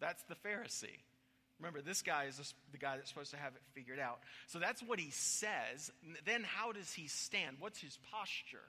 That's 0.00 0.22
the 0.24 0.34
Pharisee. 0.34 1.00
Remember, 1.58 1.80
this 1.80 2.02
guy 2.02 2.24
is 2.24 2.54
the 2.70 2.78
guy 2.78 2.96
that's 2.96 3.08
supposed 3.08 3.30
to 3.30 3.38
have 3.38 3.54
it 3.54 3.62
figured 3.72 3.98
out. 3.98 4.18
So 4.46 4.58
that's 4.58 4.82
what 4.82 5.00
he 5.00 5.10
says. 5.10 5.90
Then, 6.26 6.44
how 6.44 6.72
does 6.72 6.92
he 6.92 7.08
stand? 7.08 7.56
What's 7.60 7.80
his 7.80 7.98
posture? 8.12 8.68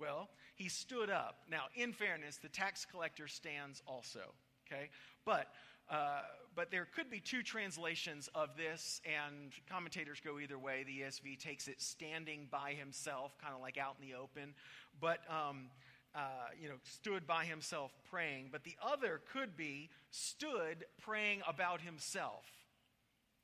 Well, 0.00 0.28
he 0.56 0.68
stood 0.68 1.10
up. 1.10 1.38
Now, 1.48 1.64
in 1.74 1.92
fairness, 1.92 2.38
the 2.42 2.48
tax 2.48 2.84
collector 2.84 3.28
stands 3.28 3.80
also. 3.86 4.20
Okay, 4.66 4.90
but 5.24 5.46
uh, 5.90 6.22
but 6.58 6.72
there 6.72 6.88
could 6.92 7.08
be 7.08 7.20
two 7.20 7.44
translations 7.44 8.28
of 8.34 8.56
this, 8.56 9.00
and 9.06 9.52
commentators 9.70 10.18
go 10.18 10.40
either 10.40 10.58
way. 10.58 10.82
The 10.84 11.02
ESV 11.02 11.38
takes 11.38 11.68
it 11.68 11.80
standing 11.80 12.48
by 12.50 12.72
himself, 12.72 13.38
kind 13.40 13.54
of 13.54 13.60
like 13.60 13.78
out 13.78 13.94
in 14.02 14.08
the 14.08 14.16
open, 14.16 14.54
but 15.00 15.20
um, 15.30 15.70
uh, 16.16 16.18
you 16.60 16.68
know, 16.68 16.74
stood 16.82 17.28
by 17.28 17.44
himself 17.44 17.92
praying. 18.10 18.48
But 18.50 18.64
the 18.64 18.74
other 18.84 19.20
could 19.32 19.56
be 19.56 19.88
stood 20.10 20.84
praying 21.00 21.42
about 21.46 21.80
himself. 21.80 22.44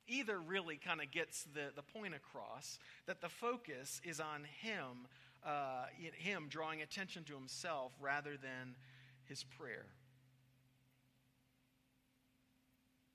Either 0.08 0.40
really 0.40 0.76
kind 0.76 1.00
of 1.00 1.12
gets 1.12 1.44
the, 1.54 1.70
the 1.76 1.82
point 1.82 2.16
across 2.16 2.80
that 3.06 3.20
the 3.20 3.28
focus 3.28 4.00
is 4.02 4.18
on 4.18 4.42
him, 4.60 5.06
uh, 5.46 5.84
him 6.16 6.46
drawing 6.48 6.82
attention 6.82 7.22
to 7.22 7.34
himself 7.34 7.92
rather 8.00 8.36
than 8.36 8.74
his 9.24 9.44
prayer. 9.44 9.86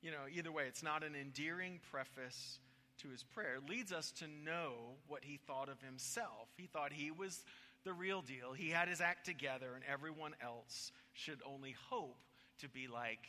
You 0.01 0.11
know, 0.11 0.25
either 0.33 0.51
way, 0.51 0.63
it's 0.67 0.83
not 0.83 1.03
an 1.03 1.15
endearing 1.15 1.79
preface 1.91 2.59
to 3.01 3.09
his 3.09 3.23
prayer. 3.23 3.57
Leads 3.67 3.91
us 3.91 4.11
to 4.13 4.25
know 4.27 4.73
what 5.07 5.23
he 5.23 5.39
thought 5.47 5.69
of 5.69 5.81
himself. 5.81 6.47
He 6.57 6.67
thought 6.67 6.93
he 6.93 7.11
was 7.11 7.43
the 7.83 7.93
real 7.93 8.21
deal. 8.21 8.53
He 8.53 8.69
had 8.69 8.87
his 8.87 9.01
act 9.01 9.25
together, 9.25 9.71
and 9.75 9.83
everyone 9.91 10.35
else 10.41 10.91
should 11.13 11.39
only 11.45 11.75
hope 11.89 12.17
to 12.59 12.69
be 12.69 12.87
like 12.87 13.27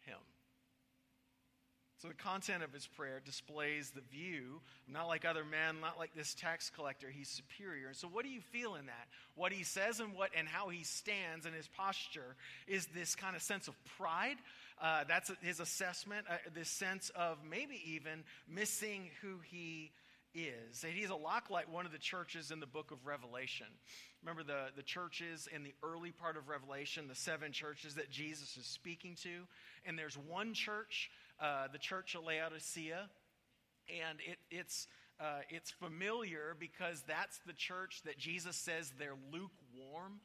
him. 0.00 0.18
So, 2.02 2.08
the 2.08 2.14
content 2.14 2.64
of 2.64 2.72
his 2.72 2.84
prayer 2.84 3.22
displays 3.24 3.90
the 3.90 4.00
view 4.00 4.60
I'm 4.88 4.92
not 4.92 5.06
like 5.06 5.24
other 5.24 5.44
men, 5.44 5.80
not 5.80 6.00
like 6.00 6.12
this 6.16 6.34
tax 6.34 6.68
collector. 6.68 7.06
He's 7.08 7.28
superior. 7.28 7.94
So, 7.94 8.08
what 8.08 8.24
do 8.24 8.30
you 8.30 8.40
feel 8.40 8.74
in 8.74 8.86
that? 8.86 9.06
What 9.36 9.52
he 9.52 9.62
says 9.62 10.00
and, 10.00 10.12
what, 10.14 10.30
and 10.36 10.48
how 10.48 10.68
he 10.68 10.82
stands 10.82 11.46
and 11.46 11.54
his 11.54 11.68
posture 11.68 12.34
is 12.66 12.86
this 12.86 13.14
kind 13.14 13.36
of 13.36 13.42
sense 13.42 13.68
of 13.68 13.76
pride. 13.96 14.36
Uh, 14.80 15.04
that's 15.08 15.30
his 15.42 15.60
assessment, 15.60 16.26
uh, 16.28 16.36
this 16.54 16.68
sense 16.68 17.10
of 17.14 17.38
maybe 17.48 17.80
even 17.86 18.24
missing 18.48 19.10
who 19.20 19.38
he 19.50 19.92
is. 20.34 20.80
That 20.80 20.92
he's 20.92 21.10
a 21.10 21.14
lot 21.14 21.50
like 21.50 21.72
one 21.72 21.86
of 21.86 21.92
the 21.92 21.98
churches 21.98 22.50
in 22.50 22.60
the 22.60 22.66
book 22.66 22.90
of 22.90 23.06
Revelation. 23.06 23.66
Remember 24.22 24.42
the, 24.42 24.66
the 24.76 24.82
churches 24.82 25.48
in 25.52 25.64
the 25.64 25.74
early 25.82 26.10
part 26.10 26.36
of 26.36 26.48
Revelation, 26.48 27.08
the 27.08 27.14
seven 27.14 27.52
churches 27.52 27.96
that 27.96 28.10
Jesus 28.10 28.56
is 28.56 28.66
speaking 28.66 29.16
to? 29.22 29.46
And 29.84 29.98
there's 29.98 30.16
one 30.16 30.54
church, 30.54 31.10
uh, 31.40 31.66
the 31.72 31.78
church 31.78 32.14
of 32.14 32.24
Laodicea, 32.24 33.08
and 33.88 34.18
it, 34.20 34.38
it's, 34.50 34.86
uh, 35.20 35.40
it's 35.50 35.70
familiar 35.70 36.56
because 36.58 37.02
that's 37.06 37.40
the 37.46 37.52
church 37.52 38.02
that 38.04 38.16
Jesus 38.16 38.56
says 38.56 38.92
they're 38.98 39.18
lukewarm. 39.32 40.20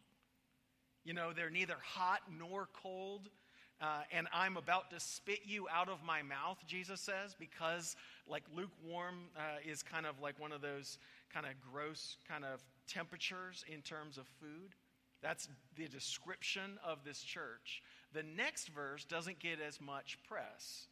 You 1.03 1.13
know, 1.13 1.33
they're 1.33 1.49
neither 1.49 1.77
hot 1.81 2.19
nor 2.37 2.69
cold. 2.83 3.29
Uh, 3.79 4.01
and 4.11 4.27
I'm 4.33 4.57
about 4.57 4.89
to 4.91 4.99
spit 4.99 5.41
you 5.45 5.67
out 5.71 5.87
of 5.87 6.03
my 6.03 6.23
mouth, 6.23 6.57
Jesus 6.67 6.99
says, 6.99 7.35
because 7.37 7.95
like 8.27 8.43
lukewarm 8.55 9.15
uh, 9.37 9.41
is 9.69 9.83
kind 9.83 10.05
of 10.07 10.19
like 10.19 10.39
one 10.39 10.51
of 10.51 10.61
those 10.61 10.97
kind 11.31 11.45
of 11.45 11.51
gross 11.71 12.17
kind 12.27 12.43
of 12.43 12.63
temperatures 12.87 13.63
in 13.71 13.81
terms 13.81 14.17
of 14.17 14.25
food. 14.41 14.73
That's 15.21 15.47
the 15.75 15.87
description 15.87 16.79
of 16.83 16.99
this 17.05 17.21
church. 17.21 17.83
The 18.13 18.23
next 18.23 18.69
verse 18.69 19.05
doesn't 19.05 19.39
get 19.39 19.59
as 19.65 19.79
much 19.79 20.17
press. 20.27 20.87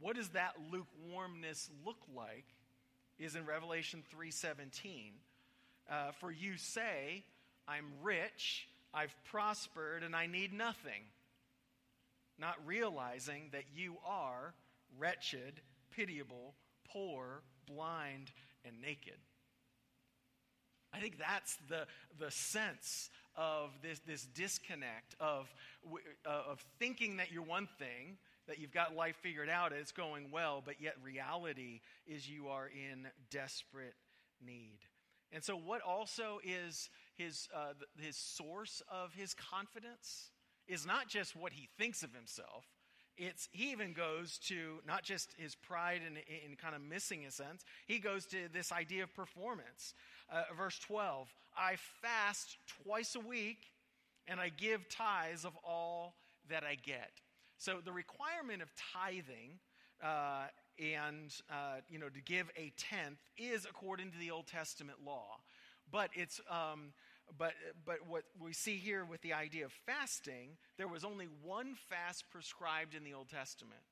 What 0.00 0.16
does 0.16 0.30
that 0.30 0.54
lukewarmness 0.72 1.70
look 1.84 1.98
like? 2.14 2.46
Is 3.18 3.34
in 3.34 3.46
Revelation 3.46 4.04
3:17. 4.14 5.12
Uh, 5.90 6.12
For 6.12 6.30
you 6.30 6.56
say, 6.56 7.24
I'm 7.66 7.86
rich, 8.02 8.68
I've 8.94 9.14
prospered, 9.24 10.04
and 10.04 10.14
I 10.14 10.26
need 10.26 10.52
nothing 10.52 11.02
not 12.38 12.54
realizing 12.64 13.48
that 13.52 13.64
you 13.74 13.96
are 14.06 14.54
wretched, 14.96 15.60
pitiable, 15.90 16.54
poor, 16.90 17.42
blind, 17.66 18.32
and 18.64 18.80
naked. 18.80 19.18
I 20.92 21.00
think 21.00 21.18
that's 21.18 21.56
the, 21.68 21.86
the 22.18 22.30
sense 22.30 23.10
of 23.36 23.70
this, 23.82 24.00
this 24.06 24.24
disconnect 24.24 25.14
of, 25.20 25.52
uh, 26.26 26.42
of 26.50 26.64
thinking 26.78 27.18
that 27.18 27.30
you're 27.30 27.42
one 27.42 27.68
thing, 27.78 28.16
that 28.46 28.58
you've 28.58 28.72
got 28.72 28.96
life 28.96 29.16
figured 29.22 29.50
out, 29.50 29.72
it's 29.72 29.92
going 29.92 30.30
well, 30.32 30.62
but 30.64 30.80
yet 30.80 30.94
reality 31.04 31.80
is 32.06 32.28
you 32.28 32.48
are 32.48 32.68
in 32.68 33.06
desperate 33.30 33.94
need. 34.44 34.78
And 35.30 35.44
so, 35.44 35.56
what 35.56 35.82
also 35.82 36.38
is 36.42 36.88
his, 37.16 37.48
uh, 37.54 37.74
his 38.00 38.16
source 38.16 38.82
of 38.90 39.12
his 39.12 39.34
confidence? 39.34 40.30
Is 40.68 40.86
not 40.86 41.08
just 41.08 41.34
what 41.34 41.52
he 41.52 41.68
thinks 41.78 42.02
of 42.02 42.14
himself. 42.14 42.66
It's, 43.16 43.48
he 43.50 43.72
even 43.72 43.94
goes 43.94 44.38
to 44.46 44.80
not 44.86 45.02
just 45.02 45.32
his 45.36 45.56
pride 45.56 46.02
in, 46.06 46.16
in 46.16 46.56
kind 46.56 46.76
of 46.76 46.82
missing 46.82 47.24
a 47.26 47.32
sense, 47.32 47.64
he 47.86 47.98
goes 47.98 48.26
to 48.26 48.48
this 48.52 48.70
idea 48.70 49.02
of 49.02 49.14
performance. 49.14 49.94
Uh, 50.30 50.42
verse 50.56 50.78
12 50.78 51.28
I 51.56 51.76
fast 52.00 52.58
twice 52.84 53.16
a 53.16 53.20
week 53.20 53.72
and 54.28 54.38
I 54.38 54.50
give 54.50 54.88
tithes 54.88 55.44
of 55.44 55.56
all 55.66 56.14
that 56.48 56.62
I 56.62 56.76
get. 56.76 57.10
So 57.56 57.78
the 57.84 57.92
requirement 57.92 58.62
of 58.62 58.68
tithing 58.94 59.58
uh, 60.02 60.46
and 60.78 61.34
uh, 61.50 61.80
you 61.88 61.98
know 61.98 62.08
to 62.08 62.20
give 62.20 62.48
a 62.56 62.72
tenth 62.76 63.18
is 63.36 63.66
according 63.68 64.12
to 64.12 64.18
the 64.18 64.30
Old 64.30 64.46
Testament 64.46 64.98
law, 65.04 65.38
but 65.90 66.10
it's 66.14 66.40
um, 66.48 66.92
but, 67.36 67.52
but 67.84 67.98
what 68.08 68.24
we 68.40 68.52
see 68.52 68.76
here 68.76 69.04
with 69.04 69.20
the 69.22 69.32
idea 69.32 69.64
of 69.64 69.72
fasting, 69.86 70.56
there 70.76 70.88
was 70.88 71.04
only 71.04 71.26
one 71.42 71.74
fast 71.88 72.24
prescribed 72.30 72.94
in 72.94 73.04
the 73.04 73.14
Old 73.14 73.28
Testament, 73.28 73.82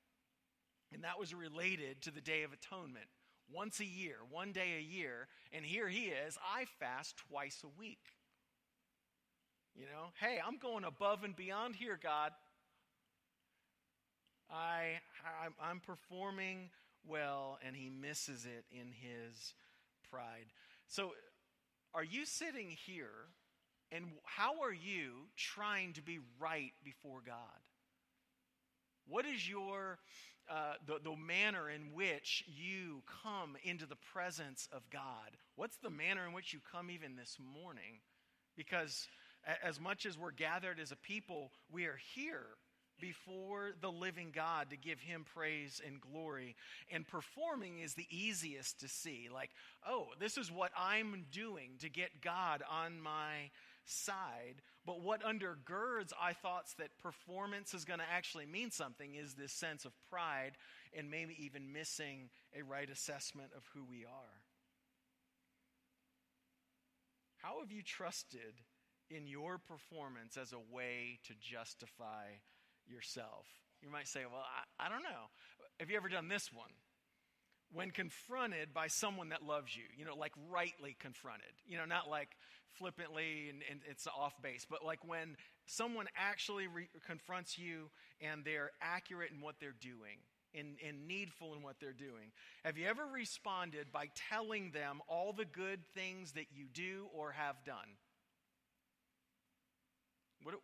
and 0.93 1.03
that 1.03 1.19
was 1.19 1.33
related 1.33 2.01
to 2.01 2.11
the 2.11 2.21
Day 2.21 2.43
of 2.43 2.53
Atonement. 2.53 3.05
Once 3.53 3.79
a 3.79 3.85
year, 3.85 4.17
one 4.29 4.51
day 4.51 4.75
a 4.77 4.81
year, 4.81 5.27
and 5.53 5.65
here 5.65 5.87
he 5.87 6.05
is, 6.05 6.37
I 6.43 6.65
fast 6.79 7.15
twice 7.29 7.63
a 7.63 7.79
week. 7.79 8.13
You 9.75 9.85
know, 9.85 10.07
hey, 10.19 10.39
I'm 10.45 10.57
going 10.57 10.83
above 10.83 11.23
and 11.23 11.35
beyond 11.35 11.75
here, 11.75 11.99
God. 12.01 12.31
I, 14.49 14.99
I'm 15.61 15.79
performing 15.79 16.69
well, 17.05 17.59
and 17.65 17.75
he 17.75 17.89
misses 17.89 18.45
it 18.45 18.65
in 18.71 18.87
his 18.91 19.53
pride. 20.09 20.47
So 20.87 21.11
are 21.93 22.03
you 22.03 22.25
sitting 22.25 22.69
here 22.85 23.29
and 23.91 24.05
how 24.23 24.61
are 24.61 24.73
you 24.73 25.11
trying 25.35 25.93
to 25.93 26.01
be 26.01 26.19
right 26.39 26.73
before 26.83 27.21
God? 27.25 27.35
What 29.07 29.25
is 29.25 29.47
your 29.49 29.99
uh, 30.49 30.73
the, 30.85 30.99
the 31.03 31.15
manner 31.15 31.69
in 31.69 31.93
which 31.93 32.43
you 32.47 33.01
come 33.23 33.57
into 33.63 33.85
the 33.85 33.97
presence 34.13 34.69
of 34.71 34.89
God? 34.89 35.35
What's 35.55 35.77
the 35.77 35.89
manner 35.89 36.25
in 36.25 36.33
which 36.33 36.53
you 36.53 36.59
come 36.71 36.89
even 36.89 37.15
this 37.15 37.37
morning? 37.53 37.99
Because 38.55 39.07
as 39.63 39.79
much 39.79 40.05
as 40.05 40.17
we're 40.17 40.31
gathered 40.31 40.79
as 40.79 40.91
a 40.91 40.95
people, 40.95 41.51
we 41.71 41.85
are 41.85 41.99
here 42.15 42.47
before 42.99 43.71
the 43.81 43.91
living 43.91 44.31
God 44.33 44.69
to 44.69 44.77
give 44.77 44.99
him 44.99 45.25
praise 45.33 45.81
and 45.85 46.01
glory. 46.01 46.55
And 46.91 47.07
performing 47.07 47.79
is 47.79 47.93
the 47.93 48.07
easiest 48.09 48.79
to 48.81 48.87
see. 48.87 49.29
Like, 49.33 49.51
oh, 49.87 50.07
this 50.19 50.37
is 50.37 50.51
what 50.51 50.71
I'm 50.77 51.25
doing 51.31 51.71
to 51.79 51.89
get 51.89 52.21
God 52.21 52.63
on 52.69 53.01
my 53.01 53.51
side. 53.85 54.61
But 54.85 55.01
what 55.01 55.23
undergirds 55.23 56.13
I 56.21 56.33
thoughts 56.33 56.73
that 56.75 56.97
performance 57.01 57.73
is 57.73 57.85
going 57.85 57.99
to 57.99 58.05
actually 58.09 58.45
mean 58.45 58.71
something 58.71 59.15
is 59.15 59.33
this 59.33 59.51
sense 59.51 59.85
of 59.85 59.91
pride 60.09 60.53
and 60.97 61.11
maybe 61.11 61.35
even 61.43 61.73
missing 61.73 62.29
a 62.57 62.63
right 62.63 62.89
assessment 62.89 63.51
of 63.55 63.63
who 63.73 63.83
we 63.83 64.05
are. 64.05 64.41
How 67.37 67.59
have 67.59 67.71
you 67.71 67.81
trusted 67.81 68.61
in 69.09 69.27
your 69.27 69.57
performance 69.57 70.37
as 70.37 70.53
a 70.53 70.75
way 70.75 71.19
to 71.27 71.33
justify 71.39 72.25
yourself. 72.89 73.45
You 73.81 73.89
might 73.89 74.07
say, 74.07 74.21
Well, 74.29 74.43
I, 74.79 74.85
I 74.85 74.89
don't 74.89 75.03
know. 75.03 75.29
Have 75.79 75.89
you 75.89 75.97
ever 75.97 76.09
done 76.09 76.27
this 76.27 76.51
one? 76.51 76.71
When 77.71 77.91
confronted 77.91 78.73
by 78.73 78.87
someone 78.87 79.29
that 79.29 79.43
loves 79.43 79.75
you, 79.75 79.83
you 79.97 80.05
know, 80.05 80.15
like 80.15 80.31
rightly 80.49 80.95
confronted, 80.99 81.51
you 81.67 81.77
know, 81.77 81.85
not 81.85 82.09
like 82.09 82.29
flippantly 82.77 83.49
and, 83.49 83.61
and 83.69 83.81
it's 83.89 84.07
off 84.07 84.33
base, 84.41 84.65
but 84.69 84.85
like 84.85 85.05
when 85.05 85.35
someone 85.65 86.07
actually 86.15 86.67
re- 86.67 86.89
confronts 87.05 87.57
you 87.57 87.89
and 88.21 88.45
they're 88.45 88.71
accurate 88.81 89.31
in 89.31 89.41
what 89.41 89.55
they're 89.59 89.75
doing 89.81 90.19
and, 90.55 90.77
and 90.85 91.07
needful 91.07 91.55
in 91.55 91.61
what 91.61 91.75
they're 91.79 91.91
doing. 91.91 92.31
Have 92.63 92.77
you 92.77 92.87
ever 92.87 93.05
responded 93.05 93.91
by 93.91 94.09
telling 94.29 94.71
them 94.71 95.01
all 95.07 95.33
the 95.33 95.45
good 95.45 95.79
things 95.93 96.33
that 96.33 96.47
you 96.51 96.65
do 96.73 97.07
or 97.13 97.31
have 97.31 97.55
done? 97.65 97.97
What, 100.43 100.55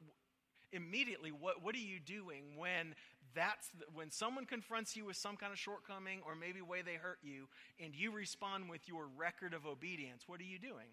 immediately, 0.73 1.31
what, 1.31 1.63
what 1.63 1.75
are 1.75 1.79
you 1.79 1.99
doing 1.99 2.57
when 2.57 2.95
that's 3.33 3.67
the, 3.79 3.85
when 3.93 4.11
someone 4.11 4.45
confronts 4.45 4.95
you 4.95 5.05
with 5.05 5.15
some 5.15 5.37
kind 5.37 5.53
of 5.53 5.59
shortcoming 5.59 6.19
or 6.25 6.35
maybe 6.35 6.61
way 6.61 6.81
they 6.81 6.95
hurt 6.95 7.19
you, 7.23 7.47
and 7.83 7.95
you 7.95 8.11
respond 8.11 8.69
with 8.69 8.87
your 8.87 9.07
record 9.17 9.53
of 9.53 9.65
obedience? 9.65 10.23
What 10.27 10.39
are 10.41 10.45
you 10.45 10.59
doing? 10.59 10.91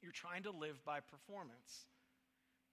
You're 0.00 0.12
trying 0.12 0.44
to 0.44 0.50
live 0.50 0.84
by 0.84 1.00
performance 1.00 1.86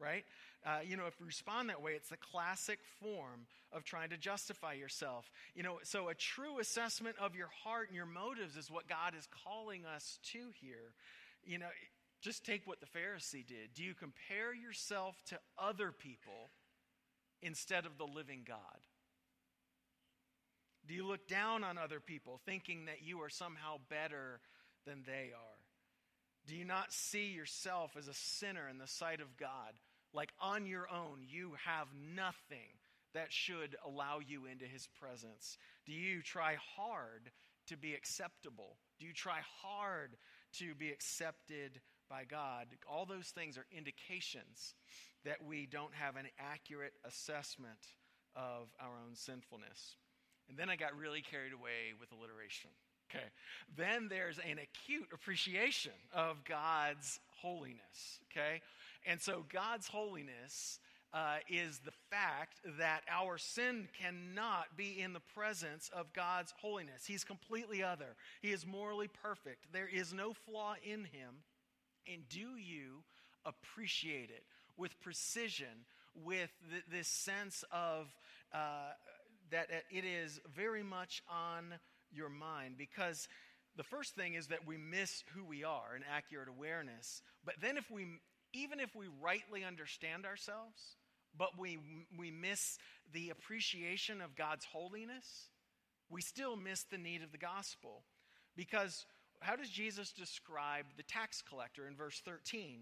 right? 0.01 0.25
Uh, 0.65 0.79
you 0.85 0.97
know, 0.97 1.05
if 1.07 1.19
we 1.19 1.27
respond 1.27 1.69
that 1.69 1.81
way, 1.81 1.91
it's 1.91 2.09
the 2.09 2.17
classic 2.17 2.79
form 2.99 3.45
of 3.71 3.83
trying 3.83 4.09
to 4.09 4.17
justify 4.17 4.73
yourself. 4.73 5.31
You 5.55 5.63
know, 5.63 5.79
so 5.83 6.09
a 6.09 6.15
true 6.15 6.59
assessment 6.59 7.15
of 7.19 7.35
your 7.35 7.49
heart 7.63 7.87
and 7.87 7.95
your 7.95 8.05
motives 8.05 8.57
is 8.57 8.69
what 8.69 8.87
God 8.87 9.13
is 9.17 9.27
calling 9.45 9.85
us 9.85 10.19
to 10.33 10.39
here. 10.59 10.93
You 11.45 11.59
know, 11.59 11.67
just 12.21 12.45
take 12.45 12.67
what 12.67 12.79
the 12.79 12.85
Pharisee 12.85 13.45
did. 13.45 13.73
Do 13.73 13.83
you 13.83 13.93
compare 13.93 14.53
yourself 14.53 15.21
to 15.27 15.39
other 15.57 15.91
people 15.91 16.51
instead 17.41 17.85
of 17.85 17.97
the 17.97 18.05
living 18.05 18.43
God? 18.47 18.57
Do 20.87 20.93
you 20.93 21.05
look 21.05 21.27
down 21.27 21.63
on 21.63 21.77
other 21.77 21.99
people 21.99 22.39
thinking 22.45 22.85
that 22.85 23.03
you 23.03 23.21
are 23.21 23.29
somehow 23.29 23.77
better 23.89 24.39
than 24.85 25.03
they 25.05 25.31
are? 25.33 25.59
Do 26.47 26.55
you 26.55 26.65
not 26.65 26.91
see 26.91 27.31
yourself 27.31 27.95
as 27.97 28.07
a 28.07 28.13
sinner 28.13 28.67
in 28.67 28.77
the 28.77 28.87
sight 28.87 29.21
of 29.21 29.37
God? 29.37 29.73
Like 30.13 30.31
on 30.39 30.65
your 30.65 30.87
own, 30.89 31.19
you 31.27 31.53
have 31.65 31.87
nothing 32.15 32.79
that 33.13 33.31
should 33.31 33.75
allow 33.85 34.19
you 34.19 34.45
into 34.45 34.65
his 34.65 34.87
presence? 34.99 35.57
Do 35.85 35.93
you 35.93 36.21
try 36.21 36.55
hard 36.75 37.31
to 37.67 37.77
be 37.77 37.93
acceptable? 37.93 38.77
Do 38.99 39.05
you 39.05 39.13
try 39.13 39.39
hard 39.61 40.17
to 40.53 40.75
be 40.75 40.89
accepted 40.89 41.79
by 42.11 42.25
God? 42.25 42.67
All 42.91 43.05
those 43.05 43.29
things 43.29 43.57
are 43.57 43.65
indications 43.75 44.75
that 45.23 45.37
we 45.47 45.65
don't 45.65 45.93
have 45.93 46.17
an 46.17 46.25
accurate 46.37 46.93
assessment 47.05 47.79
of 48.35 48.67
our 48.79 48.91
own 49.07 49.15
sinfulness. 49.15 49.95
And 50.49 50.57
then 50.57 50.69
I 50.69 50.75
got 50.75 50.97
really 50.97 51.21
carried 51.21 51.53
away 51.53 51.95
with 51.97 52.11
alliteration. 52.11 52.71
Okay. 53.09 53.25
Then 53.77 54.07
there's 54.09 54.39
an 54.39 54.57
acute 54.59 55.07
appreciation 55.13 55.93
of 56.13 56.43
God's 56.43 57.19
holiness. 57.41 58.19
Okay. 58.31 58.61
And 59.05 59.21
so 59.21 59.45
God's 59.51 59.87
holiness 59.87 60.79
uh, 61.13 61.37
is 61.49 61.79
the 61.79 61.91
fact 62.09 62.59
that 62.79 63.01
our 63.09 63.37
sin 63.37 63.87
cannot 63.99 64.77
be 64.77 65.01
in 65.01 65.13
the 65.13 65.19
presence 65.19 65.89
of 65.93 66.13
God's 66.13 66.53
holiness. 66.61 67.05
He's 67.05 67.23
completely 67.23 67.83
other, 67.83 68.15
He 68.41 68.51
is 68.51 68.65
morally 68.65 69.09
perfect. 69.21 69.71
There 69.73 69.89
is 69.91 70.13
no 70.13 70.33
flaw 70.33 70.75
in 70.83 71.05
Him. 71.05 71.43
And 72.13 72.27
do 72.29 72.57
you 72.57 73.03
appreciate 73.45 74.29
it 74.29 74.43
with 74.77 74.99
precision, 75.01 75.85
with 76.15 76.49
th- 76.69 76.83
this 76.91 77.07
sense 77.07 77.63
of 77.71 78.13
uh, 78.53 78.91
that 79.51 79.67
it 79.91 80.05
is 80.05 80.39
very 80.55 80.83
much 80.83 81.23
on 81.29 81.73
your 82.13 82.29
mind? 82.29 82.75
Because 82.77 83.27
the 83.77 83.83
first 83.83 84.15
thing 84.15 84.33
is 84.33 84.47
that 84.47 84.67
we 84.67 84.77
miss 84.77 85.23
who 85.33 85.43
we 85.43 85.63
are, 85.63 85.95
an 85.95 86.03
accurate 86.13 86.49
awareness. 86.49 87.21
But 87.45 87.55
then 87.61 87.77
if 87.77 87.89
we 87.89 88.05
even 88.53 88.79
if 88.79 88.95
we 88.95 89.05
rightly 89.21 89.63
understand 89.63 90.25
ourselves, 90.25 90.97
but 91.37 91.57
we, 91.57 91.79
we 92.17 92.31
miss 92.31 92.77
the 93.13 93.29
appreciation 93.29 94.21
of 94.21 94.35
God's 94.35 94.65
holiness, 94.65 95.49
we 96.09 96.21
still 96.21 96.57
miss 96.57 96.83
the 96.83 96.97
need 96.97 97.23
of 97.23 97.31
the 97.31 97.37
gospel. 97.37 98.03
Because 98.57 99.05
how 99.41 99.55
does 99.55 99.69
Jesus 99.69 100.11
describe 100.11 100.85
the 100.97 101.03
tax 101.03 101.41
collector 101.41 101.87
in 101.87 101.95
verse 101.95 102.21
13? 102.23 102.81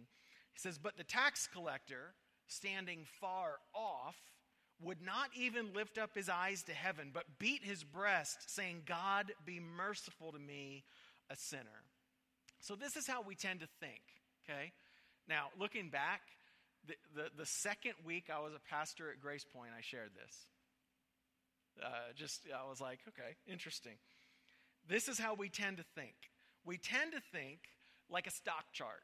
He 0.54 0.60
says, 0.60 0.78
But 0.78 0.98
the 0.98 1.04
tax 1.04 1.48
collector, 1.48 2.14
standing 2.48 3.06
far 3.20 3.60
off, 3.74 4.16
would 4.82 5.02
not 5.02 5.30
even 5.36 5.74
lift 5.74 5.98
up 5.98 6.12
his 6.16 6.30
eyes 6.30 6.64
to 6.64 6.74
heaven, 6.74 7.12
but 7.14 7.24
beat 7.38 7.64
his 7.64 7.84
breast, 7.84 8.50
saying, 8.54 8.84
God, 8.86 9.32
be 9.46 9.60
merciful 9.60 10.32
to 10.32 10.40
me, 10.40 10.84
a 11.30 11.36
sinner. 11.36 11.84
So, 12.62 12.76
this 12.76 12.96
is 12.96 13.08
how 13.08 13.22
we 13.22 13.36
tend 13.36 13.62
to 13.62 13.68
think, 13.80 14.02
okay? 14.44 14.72
Now, 15.28 15.48
looking 15.58 15.90
back, 15.90 16.22
the, 16.88 16.96
the, 17.16 17.30
the, 17.38 17.46
second 17.46 17.94
week 18.06 18.26
I 18.34 18.40
was 18.40 18.54
a 18.54 18.70
pastor 18.70 19.10
at 19.12 19.22
Grace 19.22 19.46
Point, 19.54 19.72
I 19.78 19.82
shared 19.82 20.12
this. 20.16 20.36
Uh, 21.84 22.12
just, 22.16 22.42
I 22.54 22.68
was 22.70 22.82
like, 22.82 23.00
okay, 23.10 23.36
interesting. 23.48 23.96
This 24.88 25.08
is 25.08 25.20
how 25.20 25.36
we 25.36 25.50
tend 25.50 25.78
to 25.78 25.84
think. 25.96 26.16
We 26.66 26.78
tend 26.78 27.14
to 27.14 27.22
think 27.32 27.60
like 28.10 28.28
a 28.28 28.32
stock 28.32 28.66
chart. 28.74 29.04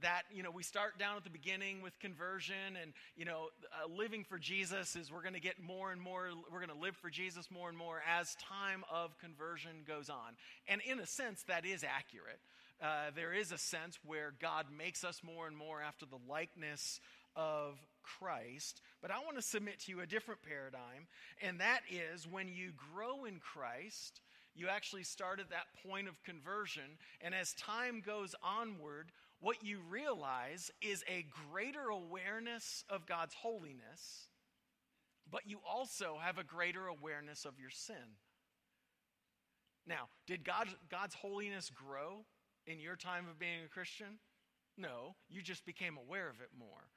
That, 0.00 0.22
you 0.32 0.44
know, 0.44 0.52
we 0.52 0.62
start 0.62 0.96
down 0.96 1.16
at 1.16 1.24
the 1.24 1.30
beginning 1.30 1.82
with 1.82 1.98
conversion 1.98 2.76
and, 2.80 2.92
you 3.16 3.24
know, 3.24 3.48
uh, 3.72 3.88
living 3.92 4.22
for 4.22 4.38
Jesus 4.38 4.94
is 4.94 5.10
we're 5.10 5.22
going 5.22 5.34
to 5.34 5.40
get 5.40 5.60
more 5.60 5.90
and 5.90 6.00
more, 6.00 6.28
we're 6.52 6.64
going 6.64 6.70
to 6.70 6.80
live 6.80 6.96
for 6.96 7.10
Jesus 7.10 7.50
more 7.50 7.68
and 7.68 7.76
more 7.76 8.00
as 8.08 8.36
time 8.36 8.84
of 8.92 9.18
conversion 9.18 9.72
goes 9.84 10.08
on. 10.08 10.36
And 10.68 10.80
in 10.82 11.00
a 11.00 11.06
sense, 11.06 11.42
that 11.48 11.66
is 11.66 11.82
accurate 11.82 12.38
uh, 12.80 13.10
there 13.14 13.32
is 13.32 13.52
a 13.52 13.58
sense 13.58 13.98
where 14.04 14.34
God 14.40 14.66
makes 14.76 15.04
us 15.04 15.22
more 15.24 15.46
and 15.46 15.56
more 15.56 15.82
after 15.82 16.06
the 16.06 16.18
likeness 16.28 17.00
of 17.34 17.78
Christ. 18.02 18.82
But 19.02 19.10
I 19.10 19.18
want 19.18 19.36
to 19.36 19.42
submit 19.42 19.80
to 19.80 19.92
you 19.92 20.00
a 20.00 20.06
different 20.06 20.42
paradigm, 20.42 21.08
and 21.42 21.60
that 21.60 21.80
is 21.90 22.26
when 22.26 22.48
you 22.48 22.72
grow 22.94 23.24
in 23.24 23.40
Christ, 23.40 24.20
you 24.58 24.68
actually 24.68 25.04
start 25.04 25.40
at 25.40 25.50
that 25.50 25.66
point 25.86 26.08
of 26.08 26.22
conversion, 26.24 26.98
and 27.20 27.34
as 27.34 27.54
time 27.54 28.02
goes 28.04 28.34
onward, 28.42 29.12
what 29.40 29.62
you 29.62 29.78
realize 29.88 30.70
is 30.82 31.04
a 31.08 31.26
greater 31.50 31.88
awareness 31.90 32.84
of 32.90 33.06
God's 33.06 33.34
holiness, 33.34 34.28
but 35.30 35.42
you 35.46 35.58
also 35.68 36.16
have 36.20 36.38
a 36.38 36.44
greater 36.44 36.88
awareness 36.88 37.44
of 37.44 37.60
your 37.60 37.70
sin. 37.70 38.16
Now, 39.86 40.08
did 40.26 40.44
God, 40.44 40.68
God's 40.90 41.14
holiness 41.14 41.70
grow 41.70 42.24
in 42.66 42.80
your 42.80 42.96
time 42.96 43.26
of 43.30 43.38
being 43.38 43.64
a 43.64 43.68
Christian? 43.68 44.18
No, 44.76 45.14
you 45.28 45.40
just 45.40 45.64
became 45.64 45.96
aware 45.96 46.28
of 46.28 46.40
it 46.40 46.50
more. 46.58 46.90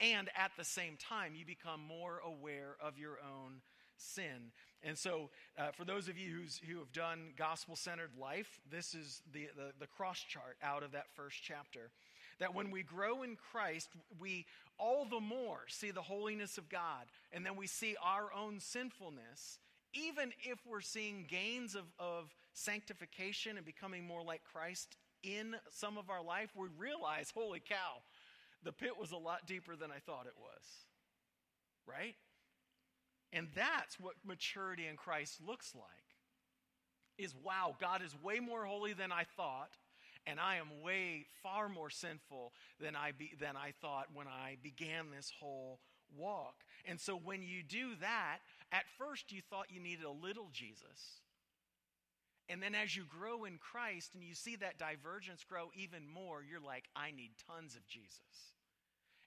And 0.00 0.30
at 0.34 0.52
the 0.56 0.64
same 0.64 0.96
time, 0.96 1.34
you 1.34 1.44
become 1.44 1.80
more 1.80 2.20
aware 2.24 2.76
of 2.80 2.98
your 2.98 3.18
own 3.20 3.60
sin. 4.00 4.52
And 4.82 4.96
so, 4.96 5.30
uh, 5.58 5.72
for 5.72 5.84
those 5.84 6.08
of 6.08 6.18
you 6.18 6.44
who 6.66 6.78
have 6.78 6.92
done 6.92 7.32
gospel 7.36 7.76
centered 7.76 8.12
life, 8.18 8.60
this 8.70 8.94
is 8.94 9.22
the, 9.32 9.48
the, 9.56 9.72
the 9.78 9.86
cross 9.86 10.20
chart 10.20 10.56
out 10.62 10.82
of 10.82 10.92
that 10.92 11.06
first 11.14 11.38
chapter. 11.42 11.90
That 12.38 12.54
when 12.54 12.70
we 12.70 12.82
grow 12.82 13.22
in 13.22 13.36
Christ, 13.36 13.90
we 14.18 14.46
all 14.78 15.04
the 15.04 15.20
more 15.20 15.58
see 15.68 15.90
the 15.90 16.00
holiness 16.00 16.56
of 16.56 16.70
God, 16.70 17.06
and 17.32 17.44
then 17.44 17.56
we 17.56 17.66
see 17.66 17.96
our 18.02 18.32
own 18.32 18.60
sinfulness, 18.60 19.58
even 19.92 20.32
if 20.42 20.58
we're 20.66 20.80
seeing 20.80 21.26
gains 21.28 21.74
of, 21.74 21.84
of 21.98 22.34
sanctification 22.54 23.56
and 23.58 23.66
becoming 23.66 24.06
more 24.06 24.22
like 24.22 24.40
Christ 24.50 24.96
in 25.22 25.54
some 25.70 25.98
of 25.98 26.08
our 26.08 26.22
life, 26.22 26.50
we 26.56 26.68
realize, 26.78 27.30
holy 27.34 27.60
cow, 27.60 28.00
the 28.62 28.72
pit 28.72 28.92
was 28.98 29.12
a 29.12 29.16
lot 29.16 29.46
deeper 29.46 29.76
than 29.76 29.90
I 29.90 29.98
thought 29.98 30.26
it 30.26 30.38
was. 30.38 30.64
Right? 31.86 32.14
And 33.32 33.48
that's 33.54 33.98
what 34.00 34.14
maturity 34.26 34.86
in 34.86 34.96
Christ 34.96 35.40
looks 35.46 35.74
like. 35.74 35.84
Is 37.18 37.34
wow, 37.44 37.76
God 37.80 38.02
is 38.02 38.14
way 38.22 38.40
more 38.40 38.64
holy 38.64 38.92
than 38.92 39.12
I 39.12 39.24
thought, 39.36 39.70
and 40.26 40.40
I 40.40 40.56
am 40.56 40.82
way 40.82 41.26
far 41.42 41.68
more 41.68 41.90
sinful 41.90 42.52
than 42.80 42.96
I 42.96 43.12
be, 43.12 43.32
than 43.38 43.56
I 43.56 43.72
thought 43.80 44.06
when 44.14 44.26
I 44.26 44.56
began 44.62 45.10
this 45.14 45.32
whole 45.38 45.80
walk. 46.16 46.54
And 46.86 46.98
so 46.98 47.16
when 47.16 47.42
you 47.42 47.62
do 47.62 47.90
that, 48.00 48.38
at 48.72 48.84
first 48.98 49.32
you 49.32 49.42
thought 49.48 49.66
you 49.70 49.80
needed 49.80 50.04
a 50.04 50.10
little 50.10 50.48
Jesus. 50.52 51.20
And 52.48 52.60
then 52.60 52.74
as 52.74 52.96
you 52.96 53.04
grow 53.04 53.44
in 53.44 53.58
Christ 53.58 54.14
and 54.14 54.24
you 54.24 54.34
see 54.34 54.56
that 54.56 54.78
divergence 54.78 55.44
grow 55.44 55.70
even 55.74 56.08
more, 56.08 56.42
you're 56.42 56.58
like, 56.58 56.84
I 56.96 57.12
need 57.12 57.30
tons 57.46 57.76
of 57.76 57.86
Jesus. 57.86 58.54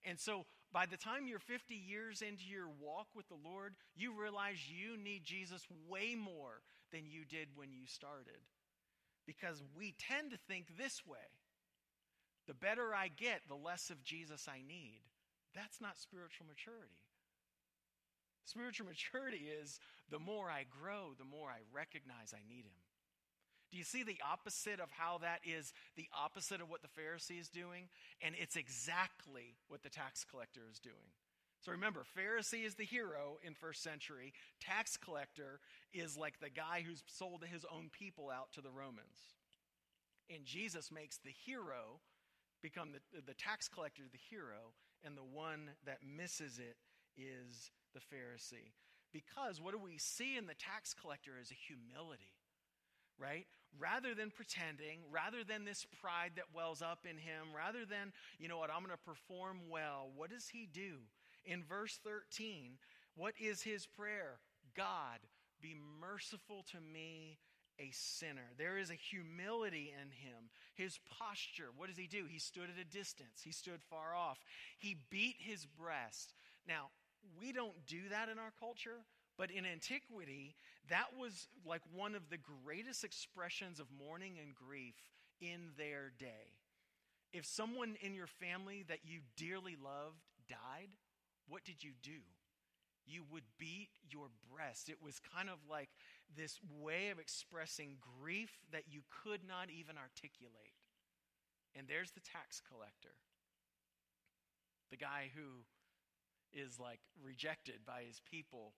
And 0.04 0.20
so 0.20 0.46
by 0.74 0.88
the 0.88 0.98
time 0.98 1.28
you're 1.28 1.40
50 1.40 1.76
years 1.76 2.24
into 2.24 2.44
your 2.50 2.68
walk 2.82 3.08
with 3.16 3.28
the 3.30 3.38
Lord, 3.46 3.76
you 3.96 4.20
realize 4.20 4.58
you 4.68 4.98
need 4.98 5.24
Jesus 5.24 5.68
way 5.88 6.16
more 6.16 6.62
than 6.92 7.02
you 7.06 7.26
did 7.26 7.50
when 7.56 7.72
you 7.72 7.86
started. 7.86 8.42
Because 9.28 9.62
we 9.78 9.94
tend 10.00 10.32
to 10.32 10.38
think 10.50 10.78
this 10.78 11.06
way 11.06 11.30
The 12.48 12.56
better 12.56 12.94
I 12.94 13.08
get, 13.08 13.42
the 13.48 13.56
less 13.56 13.90
of 13.90 14.04
Jesus 14.04 14.48
I 14.50 14.62
need. 14.68 15.02
That's 15.56 15.80
not 15.80 15.98
spiritual 15.98 16.48
maturity. 16.48 17.00
Spiritual 18.44 18.88
maturity 18.92 19.48
is 19.62 19.80
the 20.10 20.20
more 20.20 20.50
I 20.50 20.66
grow, 20.68 21.14
the 21.18 21.24
more 21.24 21.50
I 21.50 21.62
recognize 21.72 22.34
I 22.34 22.42
need 22.50 22.66
Him. 22.66 22.82
Do 23.74 23.80
you 23.80 23.84
see 23.84 24.04
the 24.04 24.22
opposite 24.32 24.80
of 24.80 24.92
how 24.92 25.18
that 25.24 25.40
is 25.44 25.74
the 25.98 26.08
opposite 26.16 26.62
of 26.62 26.70
what 26.70 26.84
the 26.84 26.94
Pharisee 26.94 27.42
is 27.42 27.50
doing? 27.50 27.90
And 28.22 28.36
it's 28.40 28.56
exactly 28.56 29.58
what 29.68 29.82
the 29.82 29.90
tax 29.90 30.24
collector 30.24 30.62
is 30.72 30.78
doing. 30.78 31.10
So 31.60 31.72
remember, 31.72 32.06
Pharisee 32.16 32.68
is 32.68 32.76
the 32.76 32.86
hero 32.86 33.40
in 33.42 33.56
first 33.56 33.82
century. 33.82 34.32
Tax 34.62 34.96
collector 34.96 35.60
is 35.92 36.16
like 36.16 36.40
the 36.40 36.52
guy 36.52 36.84
who's 36.86 37.02
sold 37.08 37.46
his 37.52 37.66
own 37.66 37.90
people 37.92 38.30
out 38.30 38.54
to 38.54 38.62
the 38.62 38.70
Romans. 38.70 39.34
And 40.30 40.46
Jesus 40.46 40.92
makes 40.92 41.18
the 41.18 41.34
hero 41.44 42.00
become 42.62 42.90
the, 42.92 43.22
the 43.26 43.34
tax 43.34 43.68
collector 43.68 44.04
the 44.12 44.20
hero, 44.30 44.76
and 45.04 45.18
the 45.18 45.24
one 45.24 45.72
that 45.84 45.98
misses 46.06 46.60
it 46.60 46.78
is 47.18 47.72
the 47.96 48.00
Pharisee. 48.00 48.70
Because 49.12 49.60
what 49.60 49.72
do 49.72 49.80
we 49.80 49.98
see 49.98 50.38
in 50.38 50.46
the 50.46 50.54
tax 50.54 50.94
collector 50.94 51.32
is 51.42 51.50
a 51.50 51.56
humility 51.56 52.30
right? 53.20 53.46
Rather 53.80 54.14
than 54.14 54.30
pretending, 54.30 55.00
rather 55.12 55.44
than 55.44 55.66
this 55.66 55.86
pride 56.02 56.34
that 56.36 56.54
wells 56.54 56.82
up 56.82 57.06
in 57.10 57.18
him, 57.18 57.48
rather 57.56 57.86
than, 57.86 58.14
you 58.40 58.48
know 58.48 58.58
what, 58.58 58.70
I'm 58.70 58.84
going 58.84 58.92
to 58.96 58.98
perform 58.98 59.62
well, 59.70 60.10
what 60.16 60.30
does 60.30 60.50
he 60.50 60.68
do? 60.72 61.00
In 61.46 61.64
verse 61.64 62.00
13, 62.04 62.78
what 63.16 63.34
is 63.40 63.62
his 63.62 63.86
prayer? 63.86 64.40
God, 64.76 65.20
be 65.62 65.76
merciful 66.00 66.66
to 66.72 66.78
me, 66.80 67.40
a 67.80 67.90
sinner. 67.92 68.52
There 68.58 68.78
is 68.78 68.90
a 68.90 68.96
humility 68.96 69.92
in 69.94 70.12
him. 70.12 70.50
His 70.76 71.00
posture, 71.20 71.70
what 71.76 71.90
does 71.90 71.98
he 71.98 72.08
do? 72.08 72.26
He 72.30 72.40
stood 72.40 72.70
at 72.70 72.82
a 72.82 72.86
distance, 72.86 73.42
he 73.44 73.52
stood 73.52 73.82
far 73.90 74.16
off. 74.16 74.40
He 74.78 74.98
beat 75.10 75.38
his 75.40 75.66
breast. 75.66 76.34
Now, 76.68 76.90
we 77.40 77.52
don't 77.52 77.86
do 77.88 78.10
that 78.10 78.30
in 78.30 78.38
our 78.38 78.54
culture, 78.60 79.06
but 79.38 79.52
in 79.52 79.66
antiquity, 79.66 80.56
that 80.90 81.08
was 81.20 81.48
like 81.66 81.82
one 81.94 82.16
of 82.16 82.30
the 82.30 82.38
greatest 82.38 83.04
expressions 83.04 83.80
of 83.80 83.88
mourning 83.98 84.34
and 84.42 84.54
grief 84.54 84.96
in 85.42 85.72
their 85.78 86.12
day. 86.18 86.60
If 87.32 87.46
someone 87.46 87.96
in 88.02 88.14
your 88.14 88.28
family 88.28 88.84
that 88.88 89.00
you 89.04 89.20
dearly 89.36 89.76
loved 89.76 90.22
died, 90.48 90.90
what 91.48 91.64
did 91.64 91.84
you 91.84 91.92
do? 92.04 92.22
You 93.06 93.24
would 93.32 93.44
beat 93.58 93.90
your 94.10 94.28
breast. 94.54 94.88
It 94.88 95.02
was 95.04 95.20
kind 95.36 95.50
of 95.50 95.58
like 95.70 95.90
this 96.38 96.60
way 96.80 97.10
of 97.10 97.20
expressing 97.20 97.98
grief 98.00 98.52
that 98.72 98.84
you 98.90 99.02
could 99.10 99.42
not 99.48 99.70
even 99.70 99.98
articulate. 99.98 100.78
And 101.76 101.88
there's 101.88 102.12
the 102.12 102.22
tax 102.22 102.62
collector, 102.62 103.18
the 104.92 104.98
guy 104.98 105.32
who 105.36 105.66
is 106.54 106.80
like 106.80 107.00
rejected 107.22 107.82
by 107.86 108.04
his 108.08 108.22
people 108.30 108.74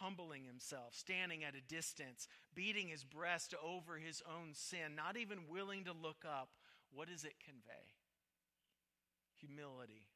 humbling 0.00 0.44
himself, 0.44 0.94
standing 0.94 1.44
at 1.44 1.54
a 1.54 1.60
distance, 1.60 2.28
beating 2.54 2.88
his 2.88 3.04
breast 3.04 3.54
over 3.62 3.96
his 3.96 4.22
own 4.26 4.52
sin, 4.52 4.94
not 4.94 5.16
even 5.16 5.48
willing 5.48 5.84
to 5.84 5.92
look 5.92 6.24
up, 6.24 6.50
what 6.92 7.08
does 7.08 7.24
it 7.24 7.34
convey? 7.44 7.94
Humility, 9.40 10.06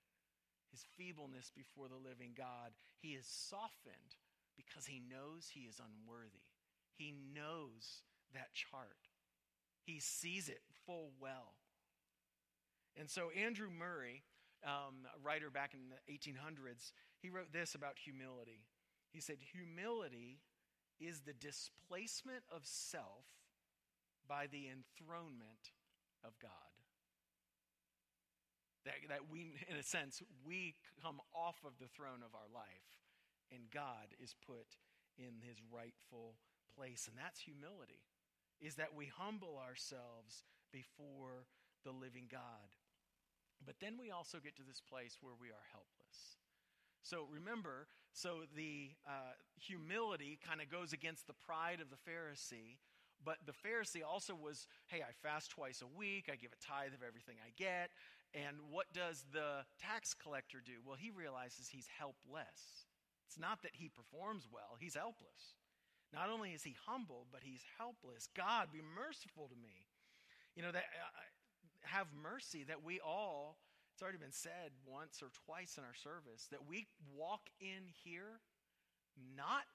his 0.71 0.85
feebleness 0.97 1.51
before 1.55 1.89
the 1.89 2.09
living 2.09 2.33
God. 2.37 2.73
He 2.99 3.11
is 3.11 3.27
softened 3.27 4.17
because 4.57 4.87
he 4.87 5.01
knows 5.01 5.51
he 5.51 5.61
is 5.61 5.81
unworthy. 5.81 6.45
He 6.97 7.15
knows 7.35 8.03
that 8.35 8.55
chart, 8.55 9.09
he 9.83 9.99
sees 9.99 10.49
it 10.49 10.61
full 10.87 11.11
well. 11.21 11.55
And 12.99 13.09
so, 13.09 13.31
Andrew 13.31 13.69
Murray, 13.71 14.25
um, 14.65 15.07
a 15.15 15.19
writer 15.23 15.51
back 15.51 15.75
in 15.75 15.81
the 15.89 16.13
1800s, 16.13 16.93
he 17.19 17.31
wrote 17.31 17.53
this 17.53 17.75
about 17.75 17.99
humility. 17.99 18.61
He 19.13 19.21
said, 19.21 19.37
Humility 19.53 20.39
is 21.01 21.21
the 21.21 21.33
displacement 21.33 22.45
of 22.55 22.63
self 22.65 23.27
by 24.29 24.47
the 24.47 24.69
enthronement 24.69 25.73
of 26.25 26.39
God. 26.41 26.51
That, 28.85 28.95
that 29.09 29.31
we, 29.31 29.59
in 29.69 29.77
a 29.77 29.83
sense, 29.83 30.23
we 30.45 30.75
come 31.03 31.21
off 31.35 31.57
of 31.65 31.73
the 31.81 31.89
throne 31.89 32.23
of 32.25 32.35
our 32.35 32.49
life 32.53 33.01
and 33.53 33.71
God 33.71 34.15
is 34.23 34.35
put 34.47 34.79
in 35.19 35.43
his 35.43 35.59
rightful 35.71 36.37
place. 36.77 37.09
And 37.11 37.19
that's 37.19 37.41
humility, 37.41 38.07
is 38.61 38.77
that 38.77 38.95
we 38.95 39.11
humble 39.11 39.59
ourselves 39.59 40.45
before 40.73 41.45
the 41.85 41.91
living 41.91 42.29
God. 42.31 42.79
But 43.67 43.77
then 43.81 43.99
we 44.01 44.11
also 44.11 44.39
get 44.39 44.57
to 44.57 44.65
this 44.65 44.81
place 44.81 45.19
where 45.21 45.37
we 45.37 45.49
are 45.49 45.67
helpless. 45.73 46.39
So 47.03 47.27
remember, 47.29 47.89
so 48.13 48.47
the 48.57 48.91
uh, 49.07 49.35
humility 49.59 50.39
kind 50.47 50.61
of 50.61 50.71
goes 50.71 50.93
against 50.93 51.27
the 51.27 51.33
pride 51.33 51.81
of 51.81 51.91
the 51.91 51.97
Pharisee. 51.97 52.79
But 53.25 53.37
the 53.45 53.53
Pharisee 53.53 54.03
also 54.07 54.35
was, 54.35 54.67
hey, 54.87 55.03
I 55.03 55.13
fast 55.23 55.51
twice 55.51 55.83
a 55.83 55.99
week, 55.99 56.29
I 56.33 56.37
give 56.37 56.53
a 56.53 56.65
tithe 56.65 56.95
of 56.95 57.03
everything 57.07 57.37
I 57.45 57.53
get. 57.57 57.91
And 58.33 58.57
what 58.71 58.87
does 58.95 59.25
the 59.33 59.67
tax 59.81 60.15
collector 60.15 60.63
do? 60.65 60.81
Well, 60.85 60.97
he 60.97 61.11
realizes 61.11 61.69
he's 61.69 61.89
helpless. 61.99 62.87
It's 63.27 63.39
not 63.39 63.63
that 63.63 63.73
he 63.75 63.89
performs 63.89 64.49
well, 64.51 64.77
he's 64.79 64.95
helpless. 64.95 65.55
Not 66.13 66.31
only 66.31 66.51
is 66.51 66.65
he 66.65 66.75
humble, 66.87 67.27
but 67.31 67.43
he's 67.45 67.63
helpless. 67.79 68.29
God, 68.35 68.69
be 68.73 68.81
merciful 68.83 69.47
to 69.49 69.55
me. 69.55 69.87
You 70.57 70.63
know, 70.63 70.73
that 70.73 70.83
uh, 70.83 71.23
have 71.83 72.09
mercy 72.21 72.65
that 72.65 72.83
we 72.83 72.99
all 73.01 73.59
it's 74.01 74.09
already 74.09 74.17
been 74.17 74.33
said 74.33 74.73
once 74.89 75.21
or 75.21 75.29
twice 75.45 75.77
in 75.77 75.85
our 75.85 75.93
service 75.93 76.49
that 76.49 76.65
we 76.65 76.89
walk 77.13 77.53
in 77.61 77.85
here 78.01 78.41
not, 79.37 79.69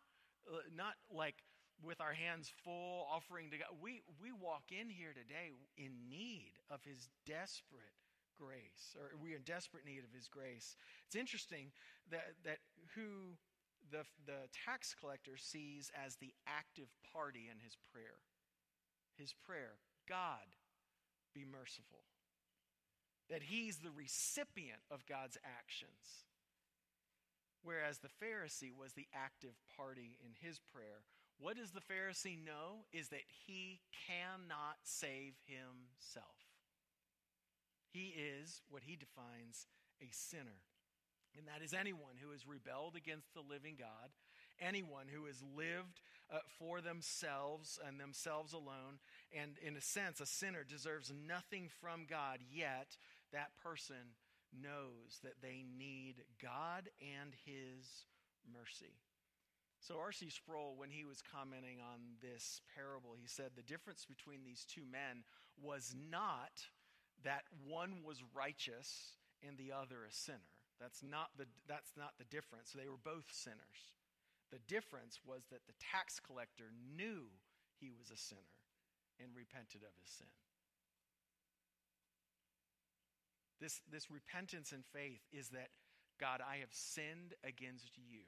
uh, 0.50 0.66
not 0.74 0.98
like 1.14 1.46
with 1.78 2.02
our 2.02 2.18
hands 2.18 2.50
full 2.66 3.06
offering 3.06 3.54
to 3.54 3.62
God. 3.62 3.70
We, 3.78 4.02
we 4.18 4.34
walk 4.34 4.74
in 4.74 4.90
here 4.90 5.14
today 5.14 5.54
in 5.78 6.10
need 6.10 6.58
of 6.74 6.82
his 6.82 7.06
desperate 7.30 7.94
grace, 8.34 8.98
or 8.98 9.14
we 9.22 9.34
are 9.34 9.38
in 9.38 9.46
desperate 9.46 9.86
need 9.86 10.02
of 10.02 10.10
his 10.10 10.26
grace. 10.26 10.74
It's 11.06 11.16
interesting 11.16 11.70
that, 12.10 12.34
that 12.50 12.66
who 12.98 13.38
the, 13.94 14.10
the 14.26 14.50
tax 14.50 14.96
collector 14.98 15.38
sees 15.38 15.92
as 15.94 16.16
the 16.16 16.34
active 16.50 16.90
party 17.14 17.46
in 17.46 17.62
his 17.62 17.78
prayer. 17.94 18.26
His 19.22 19.38
prayer, 19.46 19.78
God, 20.10 20.58
be 21.36 21.46
merciful 21.46 22.10
that 23.30 23.44
he's 23.44 23.78
the 23.78 23.92
recipient 23.92 24.82
of 24.92 25.06
God's 25.06 25.38
actions. 25.44 26.26
Whereas 27.64 28.00
the 28.00 28.14
Pharisee 28.24 28.72
was 28.76 28.94
the 28.94 29.08
active 29.14 29.56
party 29.76 30.20
in 30.24 30.32
his 30.40 30.60
prayer. 30.60 31.02
What 31.40 31.58
does 31.58 31.72
the 31.72 31.82
Pharisee 31.82 32.38
know? 32.38 32.86
Is 32.94 33.10
that 33.10 33.26
he 33.48 33.82
cannot 34.08 34.78
save 34.84 35.34
himself. 35.46 36.38
He 37.92 38.14
is 38.16 38.62
what 38.70 38.84
he 38.86 38.96
defines 38.96 39.68
a 40.02 40.10
sinner. 40.12 40.62
And 41.38 41.48
that 41.48 41.64
is 41.64 41.74
anyone 41.74 42.16
who 42.22 42.32
has 42.32 42.48
rebelled 42.48 42.96
against 42.96 43.34
the 43.34 43.42
living 43.42 43.76
God, 43.78 44.12
anyone 44.60 45.08
who 45.12 45.26
has 45.26 45.44
lived 45.56 46.00
uh, 46.32 46.40
for 46.58 46.82
themselves 46.82 47.78
and 47.86 48.00
themselves 48.00 48.54
alone, 48.54 49.00
and 49.34 49.58
in 49.62 49.76
a 49.76 49.82
sense, 49.82 50.22
a 50.22 50.26
sinner 50.26 50.64
deserves 50.64 51.12
nothing 51.28 51.70
from 51.82 52.06
God, 52.10 52.40
yet 52.50 52.98
that 53.36 53.52
person 53.62 54.16
knows 54.56 55.20
that 55.24 55.44
they 55.44 55.68
need 55.78 56.24
God 56.42 56.90
and 57.04 57.36
His 57.44 58.08
mercy. 58.48 58.96
So, 59.80 60.00
R.C. 60.00 60.32
Sproul, 60.32 60.74
when 60.76 60.90
he 60.90 61.06
was 61.06 61.22
commenting 61.22 61.78
on 61.78 62.18
this 62.18 62.62
parable, 62.74 63.14
he 63.14 63.28
said 63.28 63.52
the 63.54 63.62
difference 63.62 64.06
between 64.06 64.42
these 64.44 64.66
two 64.66 64.82
men 64.82 65.22
was 65.62 65.94
not 65.94 66.66
that 67.24 67.44
one 67.68 68.02
was 68.04 68.24
righteous 68.34 69.14
and 69.46 69.58
the 69.58 69.72
other 69.72 70.02
a 70.08 70.12
sinner. 70.12 70.50
That's 70.82 71.04
not 71.04 71.38
the, 71.38 71.46
that's 71.68 71.94
not 71.96 72.18
the 72.18 72.26
difference. 72.26 72.74
They 72.74 72.90
were 72.90 72.98
both 72.98 73.30
sinners. 73.30 73.94
The 74.52 74.64
difference 74.68 75.20
was 75.22 75.46
that 75.52 75.68
the 75.68 75.78
tax 75.78 76.20
collector 76.20 76.74
knew 76.98 77.30
he 77.80 77.92
was 77.92 78.10
a 78.10 78.18
sinner 78.18 78.58
and 79.22 79.36
repented 79.36 79.82
of 79.84 79.94
his 80.02 80.10
sin. 80.10 80.34
This, 83.60 83.82
this 83.92 84.12
repentance 84.12 84.72
and 84.72 84.84
faith 84.94 85.22
is 85.32 85.50
that, 85.50 85.70
God, 86.20 86.42
I 86.42 86.58
have 86.58 86.72
sinned 86.72 87.34
against 87.44 87.98
you. 87.98 88.24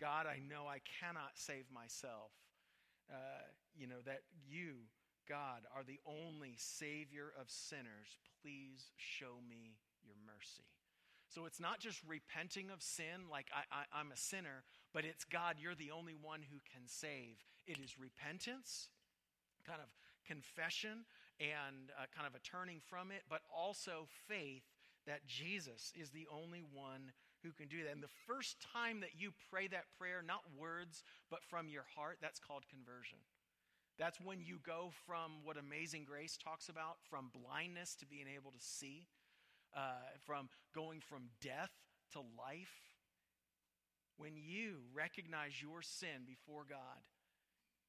God, 0.00 0.26
I 0.26 0.38
know 0.38 0.66
I 0.66 0.80
cannot 1.00 1.34
save 1.34 1.64
myself. 1.72 2.30
Uh, 3.10 3.44
you 3.76 3.86
know, 3.86 4.00
that 4.06 4.22
you, 4.48 4.88
God, 5.28 5.62
are 5.74 5.84
the 5.84 6.00
only 6.06 6.54
Savior 6.56 7.32
of 7.38 7.50
sinners. 7.50 8.18
Please 8.42 8.90
show 8.96 9.38
me 9.48 9.76
your 10.04 10.16
mercy. 10.26 10.66
So 11.28 11.46
it's 11.46 11.60
not 11.60 11.80
just 11.80 12.00
repenting 12.06 12.70
of 12.70 12.82
sin, 12.82 13.30
like 13.30 13.46
I, 13.54 13.84
I'm 13.92 14.12
a 14.12 14.16
sinner, 14.16 14.64
but 14.92 15.04
it's 15.04 15.24
God, 15.24 15.56
you're 15.58 15.74
the 15.74 15.90
only 15.90 16.14
one 16.14 16.42
who 16.42 16.58
can 16.70 16.82
save. 16.86 17.40
It 17.66 17.78
is 17.78 17.98
repentance, 17.98 18.88
kind 19.66 19.80
of 19.80 19.88
confession, 20.26 21.06
and 21.42 21.90
uh, 21.98 22.06
kind 22.14 22.30
of 22.30 22.38
a 22.38 22.42
turning 22.46 22.78
from 22.78 23.10
it, 23.10 23.26
but 23.28 23.42
also 23.50 24.06
faith 24.28 24.62
that 25.06 25.26
Jesus 25.26 25.92
is 25.98 26.10
the 26.10 26.30
only 26.30 26.62
one 26.62 27.10
who 27.42 27.50
can 27.50 27.66
do 27.66 27.82
that. 27.82 27.92
And 27.92 28.02
the 28.02 28.18
first 28.26 28.62
time 28.72 29.00
that 29.00 29.18
you 29.18 29.32
pray 29.50 29.66
that 29.66 29.90
prayer, 29.98 30.22
not 30.22 30.46
words, 30.56 31.02
but 31.30 31.42
from 31.42 31.68
your 31.68 31.82
heart, 31.96 32.18
that's 32.22 32.38
called 32.38 32.62
conversion. 32.70 33.18
That's 33.98 34.20
when 34.20 34.40
you 34.40 34.58
go 34.64 34.90
from 35.06 35.42
what 35.42 35.58
Amazing 35.58 36.04
Grace 36.04 36.38
talks 36.38 36.68
about, 36.68 37.02
from 37.10 37.30
blindness 37.34 37.96
to 37.96 38.06
being 38.06 38.30
able 38.32 38.52
to 38.52 38.60
see, 38.60 39.08
uh, 39.76 40.14
from 40.24 40.48
going 40.74 41.00
from 41.00 41.24
death 41.42 41.72
to 42.12 42.20
life. 42.38 42.94
When 44.16 44.36
you 44.36 44.76
recognize 44.94 45.60
your 45.60 45.82
sin 45.82 46.22
before 46.26 46.64
God 46.68 47.02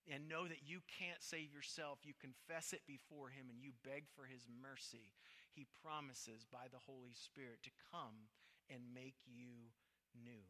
and 0.09 0.27
know 0.27 0.47
that 0.47 0.67
you 0.67 0.83
can't 0.99 1.23
save 1.23 1.53
yourself, 1.53 2.03
you 2.03 2.13
confess 2.19 2.73
it 2.73 2.83
before 2.87 3.29
Him 3.29 3.47
and 3.47 3.63
you 3.63 3.71
beg 3.83 4.11
for 4.11 4.25
His 4.27 4.47
mercy, 4.49 5.15
He 5.55 5.67
promises 5.83 6.45
by 6.49 6.67
the 6.71 6.83
Holy 6.83 7.15
Spirit 7.15 7.63
to 7.63 7.71
come 7.91 8.27
and 8.67 8.93
make 8.93 9.23
you 9.23 9.71
new. 10.11 10.43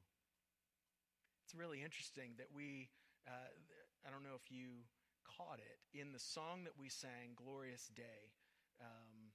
It's 1.46 1.54
really 1.54 1.84
interesting 1.84 2.34
that 2.38 2.50
we, 2.50 2.90
uh, 3.28 3.52
I 4.06 4.10
don't 4.10 4.24
know 4.24 4.38
if 4.40 4.50
you 4.50 4.90
caught 5.24 5.60
it, 5.60 5.80
in 5.98 6.12
the 6.12 6.20
song 6.20 6.64
that 6.64 6.74
we 6.78 6.90
sang, 6.90 7.36
Glorious 7.36 7.90
Day. 7.94 8.34
Um, 8.82 9.32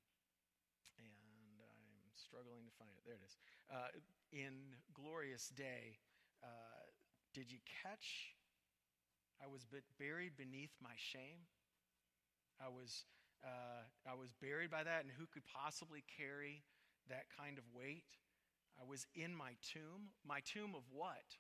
and 0.99 1.63
I'm 1.63 2.13
struggling 2.15 2.67
to 2.67 2.75
find 2.75 2.91
it. 2.97 3.03
There 3.07 3.17
it 3.17 3.25
is. 3.25 3.37
Uh, 3.71 3.91
in 4.33 4.77
Glorious 4.95 5.49
Day, 5.49 5.99
uh, 6.43 6.85
did 7.35 7.51
you 7.51 7.59
catch? 7.83 8.38
I 9.43 9.47
was 9.47 9.67
buried 9.99 10.37
beneath 10.37 10.75
my 10.83 10.95
shame. 10.97 11.47
I 12.61 12.69
was, 12.69 13.05
uh, 13.45 13.87
I 14.07 14.15
was 14.15 14.31
buried 14.43 14.71
by 14.71 14.83
that, 14.83 15.03
and 15.03 15.11
who 15.17 15.27
could 15.27 15.47
possibly 15.47 16.03
carry 16.19 16.63
that 17.09 17.27
kind 17.39 17.59
of 17.59 17.65
weight? 17.73 18.05
I 18.81 18.85
was 18.89 19.07
in 19.15 19.35
my 19.35 19.55
tomb. 19.63 20.11
My 20.27 20.41
tomb 20.41 20.75
of 20.75 20.83
what? 20.91 21.39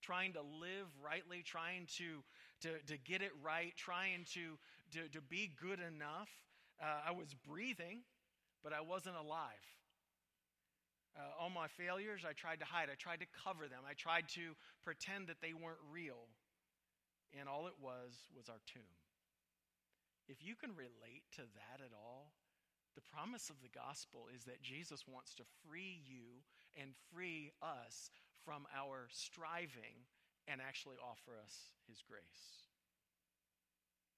Trying 0.00 0.32
to 0.34 0.40
live 0.40 0.88
rightly, 1.02 1.42
trying 1.42 1.86
to, 1.98 2.24
to, 2.62 2.78
to 2.86 2.96
get 2.98 3.20
it 3.20 3.32
right, 3.42 3.72
trying 3.76 4.24
to, 4.34 4.58
to, 4.92 5.08
to 5.12 5.20
be 5.20 5.52
good 5.60 5.80
enough. 5.80 6.28
Uh, 6.80 7.08
I 7.08 7.10
was 7.12 7.34
breathing, 7.34 8.00
but 8.62 8.72
I 8.72 8.80
wasn't 8.80 9.16
alive. 9.16 9.64
Uh, 11.16 11.42
all 11.42 11.50
my 11.50 11.66
failures, 11.66 12.22
I 12.28 12.32
tried 12.32 12.60
to 12.60 12.64
hide. 12.64 12.88
I 12.92 12.94
tried 12.94 13.20
to 13.20 13.26
cover 13.44 13.66
them. 13.66 13.80
I 13.88 13.94
tried 13.94 14.28
to 14.34 14.54
pretend 14.84 15.26
that 15.26 15.42
they 15.42 15.52
weren't 15.52 15.82
real. 15.90 16.28
And 17.36 17.48
all 17.48 17.66
it 17.66 17.76
was 17.80 18.28
was 18.34 18.48
our 18.48 18.60
tomb. 18.66 18.96
If 20.28 20.44
you 20.44 20.54
can 20.54 20.76
relate 20.76 21.24
to 21.36 21.42
that 21.56 21.80
at 21.80 21.92
all, 21.92 22.32
the 22.94 23.14
promise 23.14 23.48
of 23.48 23.60
the 23.62 23.72
gospel 23.72 24.26
is 24.34 24.44
that 24.44 24.62
Jesus 24.62 25.06
wants 25.06 25.34
to 25.34 25.44
free 25.64 26.02
you 26.04 26.44
and 26.76 26.92
free 27.12 27.52
us 27.62 28.10
from 28.44 28.66
our 28.74 29.08
striving 29.10 30.08
and 30.48 30.60
actually 30.60 30.96
offer 30.98 31.36
us 31.38 31.76
his 31.86 32.02
grace. 32.02 32.68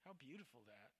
How 0.06 0.12
beautiful 0.18 0.62
that. 0.66 0.90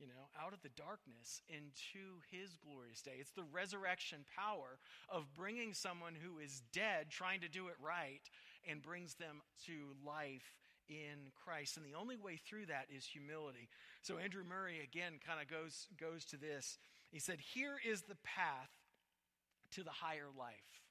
You 0.00 0.08
know, 0.08 0.26
out 0.34 0.52
of 0.52 0.60
the 0.62 0.74
darkness 0.74 1.40
into 1.48 2.18
his 2.28 2.58
glorious 2.58 3.00
day. 3.00 3.20
It's 3.20 3.30
the 3.30 3.46
resurrection 3.52 4.24
power 4.34 4.80
of 5.08 5.32
bringing 5.36 5.72
someone 5.72 6.14
who 6.18 6.40
is 6.40 6.62
dead, 6.72 7.10
trying 7.10 7.40
to 7.42 7.48
do 7.48 7.68
it 7.68 7.76
right, 7.80 8.26
and 8.66 8.82
brings 8.82 9.14
them 9.14 9.40
to 9.66 9.94
life 10.04 10.58
in 10.88 11.32
Christ. 11.44 11.76
And 11.76 11.86
the 11.86 11.98
only 11.98 12.16
way 12.16 12.36
through 12.36 12.66
that 12.66 12.86
is 12.94 13.04
humility. 13.04 13.68
So 14.02 14.18
Andrew 14.18 14.44
Murray 14.44 14.80
again 14.82 15.14
kind 15.24 15.40
of 15.40 15.48
goes 15.48 15.88
goes 15.98 16.24
to 16.26 16.36
this. 16.36 16.78
He 17.10 17.18
said, 17.18 17.40
"Here 17.40 17.76
is 17.84 18.02
the 18.02 18.16
path 18.16 18.70
to 19.72 19.82
the 19.82 19.90
higher 19.90 20.28
life. 20.36 20.82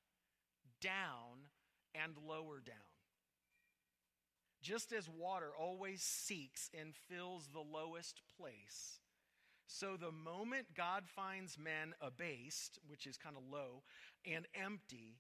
Down 0.82 1.50
and 1.96 2.14
lower 2.28 2.60
down. 2.60 2.76
Just 4.62 4.94
as 4.94 5.10
water 5.10 5.52
always 5.58 6.02
seeks 6.02 6.70
and 6.80 6.96
fills 6.96 7.48
the 7.48 7.60
lowest 7.60 8.22
place, 8.38 9.00
so 9.68 9.98
the 9.98 10.12
moment 10.12 10.74
God 10.76 11.04
finds 11.08 11.58
men 11.58 11.94
abased, 12.00 12.80
which 12.88 13.06
is 13.06 13.18
kind 13.18 13.36
of 13.36 13.44
low, 13.52 13.84
and 14.26 14.48
empty, 14.56 15.20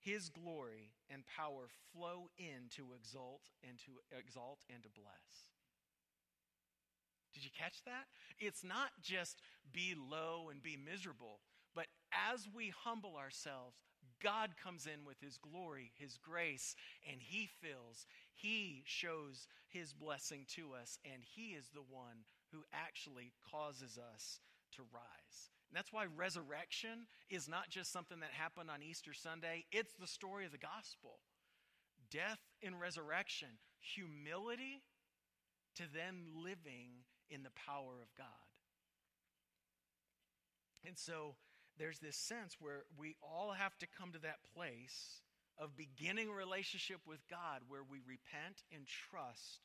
his 0.00 0.28
glory 0.28 0.92
and 1.10 1.22
power 1.26 1.68
flow 1.92 2.30
in 2.38 2.68
to 2.76 2.92
exalt 2.94 3.50
and 3.66 3.78
to 3.78 3.92
exalt 4.16 4.60
and 4.72 4.82
to 4.82 4.88
bless. 4.88 5.50
Did 7.34 7.44
you 7.44 7.50
catch 7.56 7.84
that? 7.84 8.06
It's 8.38 8.64
not 8.64 8.90
just 9.02 9.40
be 9.72 9.94
low 9.94 10.48
and 10.50 10.62
be 10.62 10.76
miserable, 10.76 11.40
but 11.74 11.86
as 12.32 12.48
we 12.52 12.72
humble 12.84 13.16
ourselves, 13.16 13.76
God 14.22 14.50
comes 14.62 14.86
in 14.86 15.04
with 15.04 15.20
His 15.20 15.38
glory, 15.38 15.92
His 15.96 16.18
grace, 16.18 16.74
and 17.08 17.20
He 17.20 17.48
fills. 17.60 18.06
He 18.34 18.82
shows 18.86 19.46
His 19.68 19.92
blessing 19.92 20.46
to 20.56 20.72
us, 20.80 20.98
and 21.04 21.22
He 21.22 21.50
is 21.50 21.68
the 21.68 21.86
one 21.88 22.24
who 22.52 22.64
actually 22.72 23.32
causes 23.50 23.98
us 23.98 24.40
to 24.76 24.82
rise. 24.92 25.50
And 25.68 25.76
that's 25.76 25.92
why 25.92 26.06
resurrection 26.16 27.06
is 27.28 27.48
not 27.48 27.68
just 27.68 27.92
something 27.92 28.20
that 28.20 28.30
happened 28.32 28.70
on 28.70 28.82
Easter 28.82 29.12
Sunday, 29.12 29.64
it's 29.70 29.94
the 29.94 30.06
story 30.06 30.46
of 30.46 30.52
the 30.52 30.58
gospel. 30.58 31.20
Death 32.10 32.40
and 32.62 32.80
resurrection, 32.80 33.48
humility 33.80 34.82
to 35.76 35.82
then 35.92 36.24
living 36.42 37.04
in 37.28 37.42
the 37.42 37.52
power 37.66 38.00
of 38.00 38.08
God. 38.16 38.26
And 40.86 40.96
so 40.96 41.34
there's 41.78 41.98
this 41.98 42.16
sense 42.16 42.56
where 42.58 42.84
we 42.98 43.14
all 43.22 43.52
have 43.52 43.76
to 43.78 43.86
come 43.86 44.12
to 44.12 44.18
that 44.20 44.38
place 44.54 45.20
of 45.58 45.76
beginning 45.76 46.28
a 46.28 46.32
relationship 46.32 47.00
with 47.06 47.20
God 47.28 47.62
where 47.68 47.82
we 47.82 47.98
repent 48.06 48.62
and 48.72 48.86
trust 48.86 49.60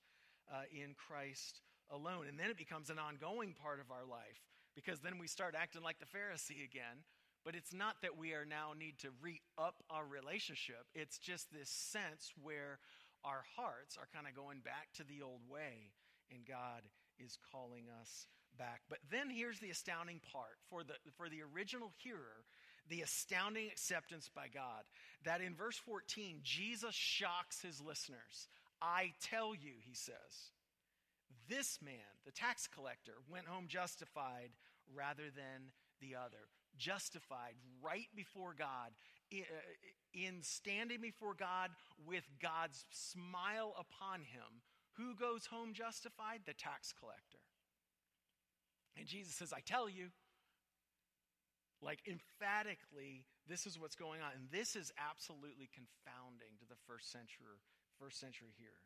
uh, 0.51 0.63
in 0.71 0.95
Christ 0.95 1.61
alone. 1.89 2.25
And 2.27 2.37
then 2.37 2.49
it 2.49 2.57
becomes 2.57 2.89
an 2.89 2.99
ongoing 2.99 3.53
part 3.53 3.79
of 3.79 3.91
our 3.91 4.05
life 4.05 4.41
because 4.75 4.99
then 4.99 5.19
we 5.19 5.27
start 5.27 5.55
acting 5.57 5.83
like 5.83 5.99
the 5.99 6.05
Pharisee 6.05 6.63
again. 6.63 7.05
But 7.45 7.55
it's 7.55 7.73
not 7.73 7.95
that 8.01 8.17
we 8.17 8.33
are 8.33 8.45
now 8.45 8.71
need 8.77 8.99
to 8.99 9.09
re 9.21 9.41
up 9.57 9.83
our 9.89 10.05
relationship. 10.05 10.86
It's 10.95 11.17
just 11.17 11.51
this 11.51 11.69
sense 11.69 12.31
where 12.41 12.79
our 13.25 13.43
hearts 13.55 13.97
are 13.97 14.07
kind 14.13 14.27
of 14.27 14.36
going 14.36 14.59
back 14.59 14.88
to 14.95 15.03
the 15.03 15.21
old 15.21 15.41
way 15.49 15.91
and 16.31 16.45
God 16.45 16.83
is 17.19 17.38
calling 17.51 17.86
us 18.01 18.27
back. 18.57 18.81
But 18.89 18.99
then 19.12 19.29
here's 19.29 19.59
the 19.59 19.69
astounding 19.69 20.19
part 20.31 20.57
for 20.69 20.83
the, 20.83 20.93
for 21.17 21.29
the 21.29 21.41
original 21.53 21.91
hearer, 21.97 22.45
the 22.89 23.01
astounding 23.01 23.67
acceptance 23.67 24.29
by 24.33 24.47
God. 24.53 24.83
That 25.25 25.41
in 25.41 25.55
verse 25.55 25.77
14, 25.77 26.39
Jesus 26.43 26.95
shocks 26.95 27.62
his 27.62 27.81
listeners. 27.81 28.47
I 28.81 29.13
tell 29.21 29.55
you, 29.55 29.73
he 29.79 29.95
says, 29.95 30.51
this 31.53 31.79
man, 31.83 32.17
the 32.25 32.31
tax 32.31 32.67
collector, 32.67 33.13
went 33.29 33.45
home 33.45 33.65
justified 33.67 34.49
rather 34.93 35.29
than 35.35 35.71
the 36.01 36.15
other. 36.15 36.49
Justified 36.77 37.53
right 37.81 38.09
before 38.15 38.55
God, 38.57 38.91
uh, 39.31 39.37
in 40.13 40.41
standing 40.41 41.01
before 41.01 41.35
God 41.35 41.69
with 42.05 42.23
God's 42.41 42.85
smile 42.89 43.75
upon 43.77 44.21
him. 44.21 44.65
Who 44.97 45.15
goes 45.15 45.45
home 45.45 45.73
justified? 45.73 46.41
The 46.45 46.53
tax 46.53 46.93
collector. 46.97 47.41
And 48.97 49.05
Jesus 49.07 49.35
says, 49.35 49.53
I 49.53 49.61
tell 49.61 49.89
you, 49.89 50.09
like 51.81 51.99
emphatically, 52.07 53.25
this 53.47 53.65
is 53.65 53.77
what's 53.77 53.95
going 53.95 54.21
on. 54.21 54.31
And 54.33 54.49
this 54.51 54.75
is 54.75 54.91
absolutely 54.97 55.69
confounding 55.73 56.57
to 56.59 56.65
the 56.65 56.79
first 56.87 57.11
century, 57.11 57.61
first 57.99 58.19
century 58.19 58.53
here. 58.57 58.81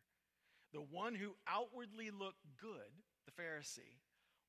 The 0.77 0.85
one 0.93 1.15
who 1.15 1.33
outwardly 1.49 2.11
looked 2.11 2.45
good, 2.61 2.93
the 3.25 3.33
Pharisee, 3.33 3.97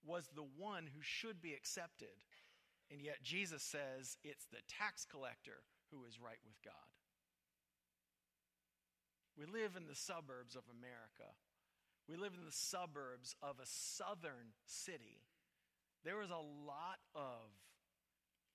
was 0.04 0.28
the 0.36 0.44
one 0.58 0.84
who 0.84 1.00
should 1.00 1.40
be 1.40 1.54
accepted. 1.54 2.12
And 2.90 3.00
yet 3.00 3.22
Jesus 3.22 3.62
says 3.62 4.18
it's 4.22 4.44
the 4.52 4.60
tax 4.68 5.06
collector 5.08 5.64
who 5.90 6.04
is 6.04 6.20
right 6.20 6.36
with 6.44 6.60
God. 6.62 6.92
We 9.38 9.46
live 9.46 9.72
in 9.74 9.86
the 9.86 9.96
suburbs 9.96 10.54
of 10.54 10.64
America. 10.68 11.32
We 12.06 12.16
live 12.16 12.34
in 12.36 12.44
the 12.44 12.52
suburbs 12.52 13.34
of 13.40 13.56
a 13.56 13.64
southern 13.64 14.52
city 14.66 15.24
There 16.04 16.20
is 16.20 16.30
a 16.30 16.44
lot 16.68 17.00
of 17.14 17.48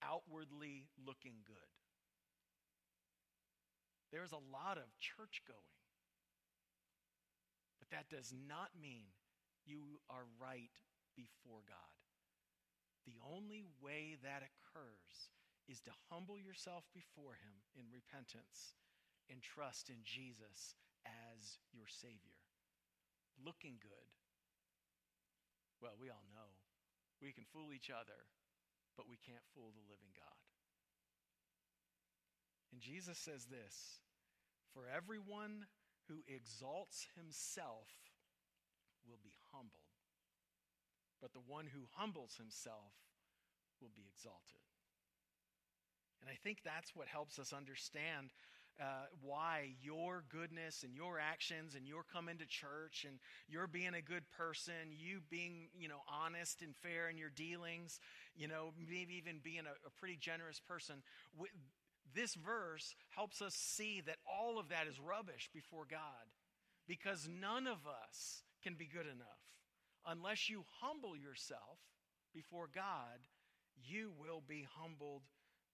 outwardly 0.04 0.86
looking 1.04 1.42
good. 1.48 1.74
There's 4.12 4.32
a 4.32 4.46
lot 4.54 4.78
of 4.78 4.86
church 5.00 5.42
going. 5.48 5.83
That 7.94 8.10
does 8.10 8.34
not 8.34 8.74
mean 8.74 9.14
you 9.70 10.02
are 10.10 10.26
right 10.42 10.74
before 11.14 11.62
God. 11.70 11.94
The 13.06 13.22
only 13.22 13.70
way 13.86 14.18
that 14.26 14.42
occurs 14.42 15.30
is 15.70 15.78
to 15.86 15.94
humble 16.10 16.42
yourself 16.42 16.90
before 16.98 17.38
Him 17.38 17.54
in 17.78 17.94
repentance 17.94 18.74
and 19.30 19.46
trust 19.46 19.94
in 19.94 20.02
Jesus 20.02 20.74
as 21.06 21.62
your 21.70 21.86
Savior. 21.86 22.42
Looking 23.38 23.78
good. 23.78 24.10
Well, 25.78 25.94
we 26.02 26.10
all 26.10 26.26
know 26.34 26.50
We 27.22 27.32
can 27.32 27.46
fool 27.54 27.72
each 27.72 27.94
other, 27.94 28.20
but 28.98 29.08
we 29.08 29.22
can't 29.22 29.46
fool 29.54 29.70
the 29.70 29.86
living 29.86 30.12
God. 30.18 30.42
And 32.74 32.82
Jesus 32.82 33.22
says 33.22 33.46
this 33.46 34.02
For 34.74 34.90
everyone 34.90 35.70
who 36.08 36.24
exalts 36.28 37.08
himself 37.16 37.88
will 39.08 39.20
be 39.24 39.34
humbled, 39.52 39.94
but 41.22 41.34
the 41.34 41.44
one 41.48 41.68
who 41.68 41.88
humbles 41.96 42.36
himself 42.36 42.94
will 43.82 43.92
be 43.96 44.08
exalted. 44.08 44.63
And 46.22 46.30
I 46.30 46.36
think 46.42 46.60
that's 46.63 46.96
what 46.96 47.08
helps 47.08 47.38
us 47.38 47.52
understand 47.52 48.32
uh, 48.82 49.06
why 49.22 49.76
your 49.82 50.24
goodness 50.30 50.84
and 50.84 50.96
your 50.96 51.20
actions 51.20 51.76
and 51.76 51.88
your 51.88 52.04
coming 52.04 52.38
to 52.38 52.46
church 52.46 53.06
and 53.08 53.20
your 53.48 53.68
being 53.68 53.94
a 53.94 54.02
good 54.02 54.24
person, 54.36 54.89
you 54.89 55.20
being, 55.30 55.68
you 55.78 55.88
know, 55.88 56.02
honest 56.10 56.62
and 56.62 56.76
fair 56.76 57.10
in 57.10 57.18
your 57.18 57.30
dealings, 57.30 58.00
you 58.36 58.48
know, 58.48 58.74
maybe 58.80 59.13
even 59.16 59.39
being 59.44 59.66
a, 59.68 59.76
a 59.86 59.92
pretty 60.00 60.18
generous 60.18 60.60
person. 60.60 61.04
This 62.13 62.36
verse 62.36 62.95
helps 63.10 63.41
us 63.41 63.56
see 63.56 64.02
that 64.02 64.17
all 64.30 64.60
of 64.60 64.69
that 64.69 64.88
is 64.88 64.99
rubbish 64.99 65.49
before 65.54 65.86
God 65.89 66.30
because 66.88 67.28
none 67.28 67.65
of 67.65 67.88
us 67.88 68.43
can 68.63 68.76
be 68.76 68.86
good 68.86 69.08
enough. 69.08 69.41
Unless 70.06 70.49
you 70.49 70.65
humble 70.82 71.15
yourself 71.15 71.80
before 72.34 72.69
God, 72.73 73.26
you 73.76 74.12
will 74.19 74.43
be 74.45 74.67
humbled 74.78 75.23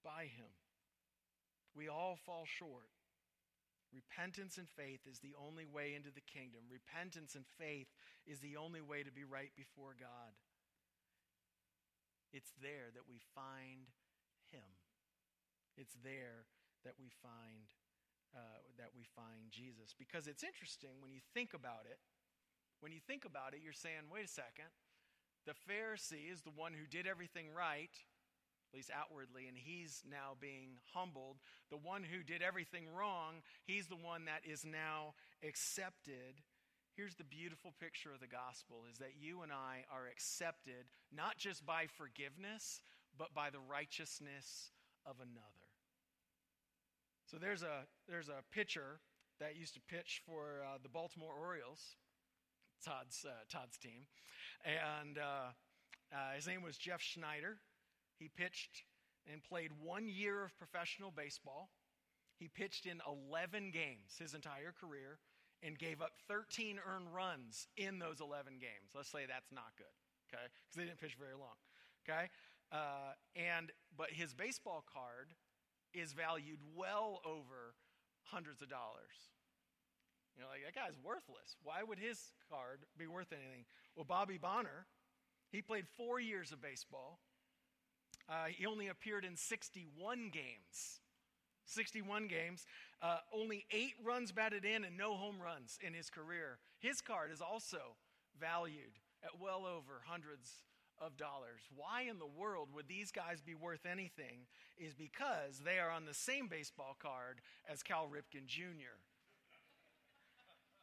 by 0.04 0.22
Him. 0.22 0.50
We 1.74 1.88
all 1.88 2.16
fall 2.24 2.44
short. 2.46 2.88
Repentance 3.92 4.56
and 4.56 4.68
faith 4.68 5.00
is 5.10 5.18
the 5.18 5.34
only 5.34 5.66
way 5.66 5.94
into 5.96 6.10
the 6.14 6.22
kingdom. 6.22 6.62
Repentance 6.70 7.34
and 7.34 7.44
faith 7.58 7.88
is 8.26 8.38
the 8.38 8.56
only 8.56 8.80
way 8.80 9.02
to 9.02 9.10
be 9.10 9.24
right 9.24 9.50
before 9.56 9.96
God. 9.98 10.32
It's 12.32 12.52
there 12.62 12.94
that 12.94 13.10
we 13.10 13.18
find 13.34 13.90
Him. 14.52 14.79
It's 15.76 15.94
there 16.02 16.46
that 16.84 16.94
we 16.98 17.10
find 17.22 17.70
uh, 18.34 18.62
that 18.78 18.94
we 18.94 19.02
find 19.02 19.50
Jesus. 19.50 19.94
Because 19.98 20.26
it's 20.26 20.44
interesting 20.44 21.02
when 21.02 21.10
you 21.10 21.20
think 21.34 21.52
about 21.54 21.82
it. 21.90 21.98
When 22.78 22.92
you 22.92 23.00
think 23.02 23.24
about 23.24 23.54
it, 23.54 23.60
you're 23.62 23.74
saying, 23.76 24.08
"Wait 24.12 24.24
a 24.24 24.28
second. 24.28 24.70
The 25.46 25.56
Pharisee 25.66 26.30
is 26.30 26.42
the 26.42 26.54
one 26.54 26.72
who 26.74 26.86
did 26.86 27.06
everything 27.06 27.52
right." 27.52 27.96
at 28.70 28.76
least 28.76 28.90
outwardly, 28.94 29.48
and 29.48 29.58
he's 29.58 30.02
now 30.08 30.36
being 30.40 30.78
humbled. 30.94 31.38
The 31.70 31.76
one 31.76 32.04
who 32.04 32.22
did 32.22 32.40
everything 32.40 32.86
wrong, 32.94 33.42
he's 33.64 33.88
the 33.88 33.96
one 33.96 34.26
that 34.26 34.46
is 34.48 34.64
now 34.64 35.14
accepted. 35.42 36.38
Here's 36.94 37.16
the 37.16 37.24
beautiful 37.24 37.74
picture 37.80 38.12
of 38.12 38.20
the 38.20 38.28
gospel 38.28 38.84
is 38.88 38.98
that 38.98 39.18
you 39.18 39.42
and 39.42 39.50
I 39.50 39.84
are 39.90 40.06
accepted 40.06 40.86
not 41.10 41.36
just 41.36 41.66
by 41.66 41.86
forgiveness, 41.86 42.80
but 43.18 43.34
by 43.34 43.50
the 43.50 43.58
righteousness 43.58 44.70
of 45.04 45.16
another. 45.18 45.59
So 47.30 47.36
there's 47.38 47.62
a 47.62 47.86
there's 48.08 48.28
a 48.28 48.42
pitcher 48.52 48.98
that 49.38 49.56
used 49.56 49.74
to 49.74 49.80
pitch 49.88 50.20
for 50.26 50.64
uh, 50.66 50.78
the 50.82 50.88
Baltimore 50.88 51.32
Orioles, 51.40 51.94
Todd's 52.84 53.24
uh, 53.24 53.30
Todd's 53.48 53.78
team, 53.78 54.10
and 54.64 55.16
uh, 55.16 55.54
uh 56.12 56.34
his 56.34 56.48
name 56.48 56.60
was 56.60 56.76
Jeff 56.76 57.00
Schneider. 57.00 57.58
He 58.18 58.28
pitched 58.36 58.82
and 59.30 59.44
played 59.44 59.70
one 59.80 60.08
year 60.08 60.42
of 60.44 60.58
professional 60.58 61.12
baseball. 61.16 61.70
He 62.36 62.48
pitched 62.48 62.84
in 62.84 63.00
11 63.06 63.70
games 63.70 64.18
his 64.18 64.34
entire 64.34 64.72
career 64.72 65.20
and 65.62 65.78
gave 65.78 66.02
up 66.02 66.12
13 66.26 66.80
earned 66.84 67.14
runs 67.14 67.68
in 67.76 68.00
those 68.00 68.20
11 68.20 68.54
games. 68.58 68.90
Let's 68.92 69.12
say 69.12 69.26
that's 69.28 69.52
not 69.52 69.70
good, 69.78 69.94
okay? 70.26 70.42
Because 70.50 70.76
they 70.76 70.84
didn't 70.84 70.98
pitch 70.98 71.14
very 71.16 71.38
long, 71.38 71.54
okay? 72.02 72.26
Uh, 72.72 73.14
and 73.36 73.70
but 73.96 74.10
his 74.10 74.34
baseball 74.34 74.82
card 74.92 75.36
is 75.94 76.12
valued 76.12 76.58
well 76.76 77.20
over 77.24 77.74
hundreds 78.24 78.62
of 78.62 78.70
dollars. 78.70 79.30
You 80.36 80.42
know, 80.42 80.48
like 80.48 80.64
that 80.64 80.74
guy's 80.74 80.96
worthless. 81.04 81.56
Why 81.62 81.82
would 81.82 81.98
his 81.98 82.32
card 82.48 82.80
be 82.96 83.06
worth 83.06 83.32
anything? 83.32 83.64
Well, 83.96 84.04
Bobby 84.04 84.38
Bonner, 84.38 84.86
he 85.50 85.60
played 85.60 85.86
four 85.96 86.20
years 86.20 86.52
of 86.52 86.62
baseball. 86.62 87.18
Uh, 88.28 88.46
he 88.46 88.64
only 88.64 88.88
appeared 88.88 89.24
in 89.24 89.36
61 89.36 90.30
games. 90.32 91.00
61 91.66 92.26
games, 92.26 92.66
uh, 93.00 93.18
only 93.32 93.64
eight 93.70 93.94
runs 94.04 94.32
batted 94.32 94.64
in 94.64 94.84
and 94.84 94.96
no 94.96 95.14
home 95.14 95.36
runs 95.40 95.78
in 95.80 95.94
his 95.94 96.10
career. 96.10 96.58
His 96.80 97.00
card 97.00 97.30
is 97.30 97.40
also 97.40 97.96
valued 98.40 98.98
at 99.22 99.40
well 99.40 99.66
over 99.66 100.02
hundreds 100.04 100.50
of 101.00 101.16
dollars. 101.16 101.62
Why 101.74 102.02
in 102.02 102.18
the 102.18 102.26
world 102.26 102.68
would 102.74 102.88
these 102.88 103.10
guys 103.10 103.40
be 103.40 103.54
worth 103.54 103.86
anything? 103.86 104.46
Is 104.78 104.94
because 104.94 105.60
they 105.64 105.78
are 105.78 105.90
on 105.90 106.04
the 106.04 106.14
same 106.14 106.48
baseball 106.48 106.96
card 107.00 107.40
as 107.70 107.82
Cal 107.82 108.08
Ripken 108.08 108.46
Jr. 108.46 108.98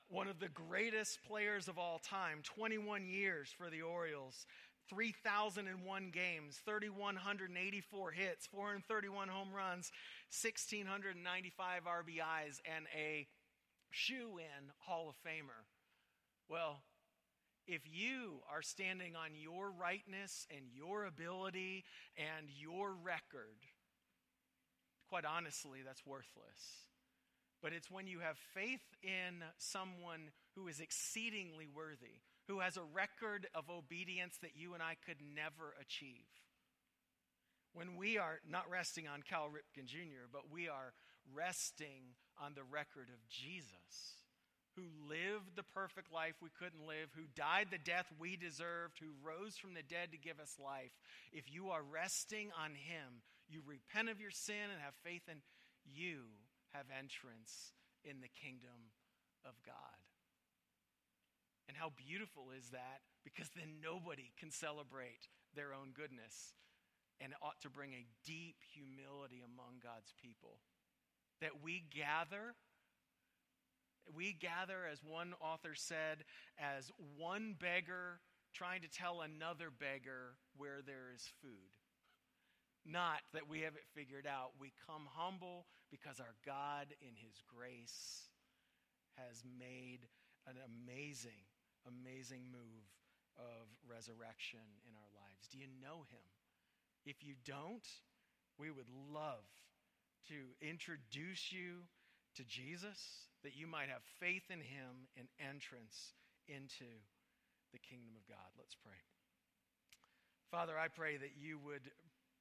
One 0.10 0.28
of 0.28 0.40
the 0.40 0.50
greatest 0.50 1.20
players 1.28 1.68
of 1.68 1.78
all 1.78 2.00
time, 2.00 2.40
21 2.44 3.08
years 3.08 3.54
for 3.58 3.70
the 3.70 3.82
Orioles, 3.82 4.46
3,001 4.90 6.12
games, 6.12 6.62
3,184 6.66 8.12
hits, 8.12 8.48
431 8.48 9.28
home 9.28 9.50
runs, 9.54 9.92
1,695 10.42 11.84
RBIs, 11.84 12.62
and 12.66 12.86
a 12.98 13.28
shoe 13.92 14.38
in 14.38 14.72
Hall 14.80 15.10
of 15.10 15.16
Famer. 15.30 15.68
Well, 16.50 16.84
if 17.68 17.82
you 17.86 18.40
are 18.52 18.62
standing 18.62 19.16
on 19.16 19.32
your 19.36 19.70
rightness 19.72 20.48
and 20.50 20.66
your 20.74 21.06
ability 21.06 21.84
and 22.18 22.48
your 22.50 22.94
record, 22.94 23.60
quite 25.10 25.26
honestly, 25.26 25.80
that's 25.86 26.06
worthless. 26.06 26.88
But 27.62 27.74
it's 27.74 27.92
when 27.92 28.08
you 28.08 28.20
have 28.20 28.38
faith 28.54 28.96
in 29.04 29.44
someone 29.58 30.32
who 30.56 30.68
is 30.68 30.80
exceedingly 30.80 31.68
worthy, 31.68 32.22
who 32.48 32.60
has 32.60 32.78
a 32.78 32.84
record 32.84 33.48
of 33.54 33.70
obedience 33.70 34.38
that 34.42 34.56
you 34.56 34.74
and 34.74 34.82
I 34.82 34.96
could 35.06 35.18
never 35.36 35.76
achieve. 35.82 36.28
When 37.74 37.96
we 37.96 38.18
are 38.18 38.40
not 38.50 38.70
resting 38.70 39.08
on 39.08 39.24
Cal 39.28 39.50
Ripken 39.50 39.86
Jr., 39.86 40.30
but 40.32 40.52
we 40.52 40.70
are 40.70 40.94
resting 41.34 42.16
on 42.42 42.54
the 42.54 42.64
record 42.64 43.10
of 43.10 43.28
Jesus, 43.28 44.24
who 44.78 45.10
lived 45.10 45.58
the 45.58 45.66
perfect 45.74 46.14
life 46.14 46.38
we 46.38 46.54
couldn't 46.54 46.86
live, 46.86 47.10
who 47.18 47.26
died 47.36 47.68
the 47.74 47.82
death 47.82 48.06
we 48.22 48.38
deserved, 48.38 49.02
who 49.02 49.18
rose 49.26 49.58
from 49.58 49.74
the 49.74 49.82
dead 49.82 50.14
to 50.14 50.22
give 50.22 50.40
us 50.40 50.62
life. 50.62 50.94
If 51.34 51.52
you 51.52 51.74
are 51.74 51.82
resting 51.82 52.54
on 52.54 52.78
him, 52.78 53.26
you 53.50 53.66
repent 53.66 54.08
of 54.08 54.22
your 54.22 54.32
sin 54.32 54.70
and 54.70 54.80
have 54.86 54.94
faith 55.04 55.26
in 55.26 55.42
you 55.84 56.30
have 56.78 56.86
entrance 56.94 57.74
in 58.06 58.22
the 58.22 58.30
kingdom 58.30 58.94
of 59.42 59.58
God. 59.66 59.98
And 61.68 61.76
how 61.76 61.92
beautiful 61.98 62.54
is 62.56 62.70
that? 62.72 63.02
Because 63.24 63.50
then 63.56 63.84
nobody 63.84 64.32
can 64.40 64.52
celebrate 64.52 65.28
their 65.56 65.74
own 65.74 65.92
goodness. 65.92 66.54
And 67.20 67.34
ought 67.42 67.60
to 67.66 67.74
bring 67.74 67.98
a 67.98 68.06
deep 68.24 68.62
humility 68.62 69.42
among 69.42 69.82
God's 69.82 70.14
people. 70.22 70.62
That 71.42 71.64
we 71.64 71.84
gather, 71.90 72.54
we 74.16 74.34
gather, 74.34 74.86
as 74.92 75.04
one 75.04 75.34
author 75.42 75.76
said, 75.76 76.24
as 76.60 76.92
one 77.18 77.56
beggar 77.60 78.20
trying 78.54 78.82
to 78.82 78.90
tell 78.90 79.22
another 79.22 79.70
beggar 79.70 80.36
where 80.58 80.82
there 80.86 81.12
is 81.14 81.30
food. 81.42 81.76
Not 82.86 83.20
that 83.34 83.50
we 83.50 83.62
have 83.62 83.76
it 83.76 83.84
figured 83.94 84.26
out. 84.26 84.52
We 84.60 84.72
come 84.88 85.08
humble 85.14 85.66
because 85.92 86.20
our 86.20 86.36
God, 86.46 86.88
in 87.02 87.16
His 87.16 87.44
grace, 87.48 88.30
has 89.18 89.44
made 89.60 90.08
an 90.48 90.56
amazing 90.64 91.44
amazing 91.88 92.44
move 92.52 92.86
of 93.38 93.72
resurrection 93.88 94.84
in 94.84 94.94
our 94.96 95.12
lives. 95.16 95.48
Do 95.52 95.58
you 95.58 95.68
know 95.82 96.04
him? 96.12 96.28
If 97.06 97.24
you 97.24 97.36
don't, 97.46 97.88
we 98.58 98.72
would 98.72 98.90
love 99.14 99.48
to 100.28 100.52
introduce 100.60 101.52
you 101.52 101.88
to 102.38 102.44
Jesus 102.44 103.28
that 103.44 103.56
you 103.56 103.68
might 103.68 103.90
have 103.90 104.02
faith 104.20 104.50
in 104.50 104.60
him 104.60 105.10
and 105.18 105.28
entrance 105.40 106.14
into 106.48 106.86
the 107.74 107.80
kingdom 107.80 108.14
of 108.16 108.28
God. 108.28 108.50
Let's 108.58 108.76
pray. 108.76 108.98
Father, 110.50 110.78
I 110.78 110.88
pray 110.88 111.18
that 111.18 111.36
you 111.38 111.60
would 111.60 111.92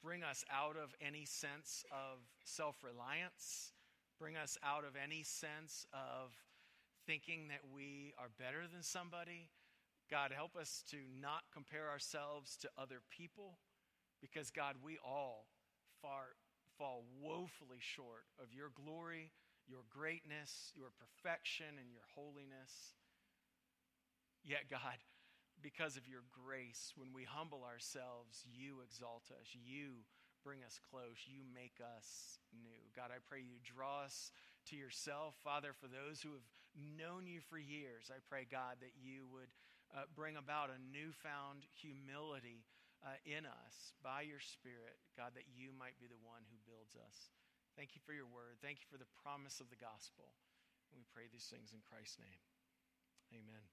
bring 0.02 0.22
us 0.22 0.44
out 0.52 0.76
of 0.76 0.94
any 1.00 1.24
sense 1.24 1.84
of 1.90 2.20
self 2.44 2.84
reliance, 2.84 3.72
bring 4.18 4.36
us 4.36 4.56
out 4.62 4.84
of 4.84 4.94
any 4.94 5.22
sense 5.22 5.86
of 5.92 6.32
thinking 7.06 7.48
that 7.48 7.62
we 7.74 8.12
are 8.18 8.28
better 8.38 8.68
than 8.72 8.82
somebody. 8.82 9.48
God, 10.10 10.30
help 10.34 10.56
us 10.56 10.84
to 10.90 10.98
not 11.20 11.42
compare 11.52 11.90
ourselves 11.90 12.56
to 12.58 12.68
other 12.78 13.00
people 13.10 13.58
because, 14.20 14.50
God, 14.50 14.76
we 14.84 14.98
all 15.04 15.46
far, 16.00 16.36
fall 16.78 17.04
woefully 17.20 17.78
short 17.80 18.26
of 18.40 18.54
your 18.54 18.70
glory, 18.70 19.32
your 19.68 19.82
greatness, 19.90 20.72
your 20.74 20.90
perfection, 20.94 21.78
and 21.78 21.90
your 21.90 22.06
holiness. 22.14 22.94
Yet, 24.42 24.70
God, 24.70 25.02
because 25.62 25.96
of 25.96 26.06
your 26.06 26.22
grace, 26.30 26.94
when 26.94 27.12
we 27.12 27.24
humble 27.24 27.66
ourselves, 27.66 28.46
you 28.46 28.80
exalt 28.86 29.30
us. 29.34 29.50
You 29.50 30.06
bring 30.46 30.62
us 30.62 30.78
close. 30.78 31.26
You 31.26 31.42
make 31.42 31.82
us 31.82 32.38
new. 32.54 32.78
God, 32.94 33.10
I 33.10 33.18
pray 33.18 33.42
you 33.42 33.58
draw 33.66 34.06
us 34.06 34.30
to 34.70 34.78
yourself. 34.78 35.34
Father, 35.42 35.74
for 35.74 35.90
those 35.90 36.22
who 36.22 36.38
have 36.38 36.46
known 36.78 37.26
you 37.26 37.42
for 37.42 37.58
years, 37.58 38.06
I 38.14 38.22
pray, 38.30 38.46
God, 38.46 38.78
that 38.78 38.94
you 38.94 39.26
would 39.34 39.50
uh, 39.90 40.06
bring 40.14 40.38
about 40.38 40.70
a 40.70 40.78
newfound 40.78 41.66
humility 41.74 42.62
uh, 43.02 43.18
in 43.26 43.42
us 43.42 43.94
by 44.02 44.22
your 44.22 44.38
Spirit. 44.38 45.02
God, 45.18 45.34
that 45.34 45.50
you 45.50 45.74
might 45.74 45.98
be 45.98 46.06
the 46.06 46.22
one 46.22 46.46
who 46.46 46.58
builds 46.62 46.94
us. 46.94 47.34
Thank 47.76 47.92
you 47.92 48.00
for 48.00 48.16
your 48.16 48.26
word. 48.26 48.56
Thank 48.64 48.80
you 48.80 48.88
for 48.88 48.96
the 48.96 49.08
promise 49.22 49.60
of 49.60 49.68
the 49.68 49.76
gospel. 49.76 50.32
And 50.90 50.96
we 50.96 51.04
pray 51.12 51.28
these 51.28 51.44
things 51.52 51.76
in 51.76 51.84
Christ's 51.84 52.16
name. 52.18 52.40
Amen. 53.36 53.68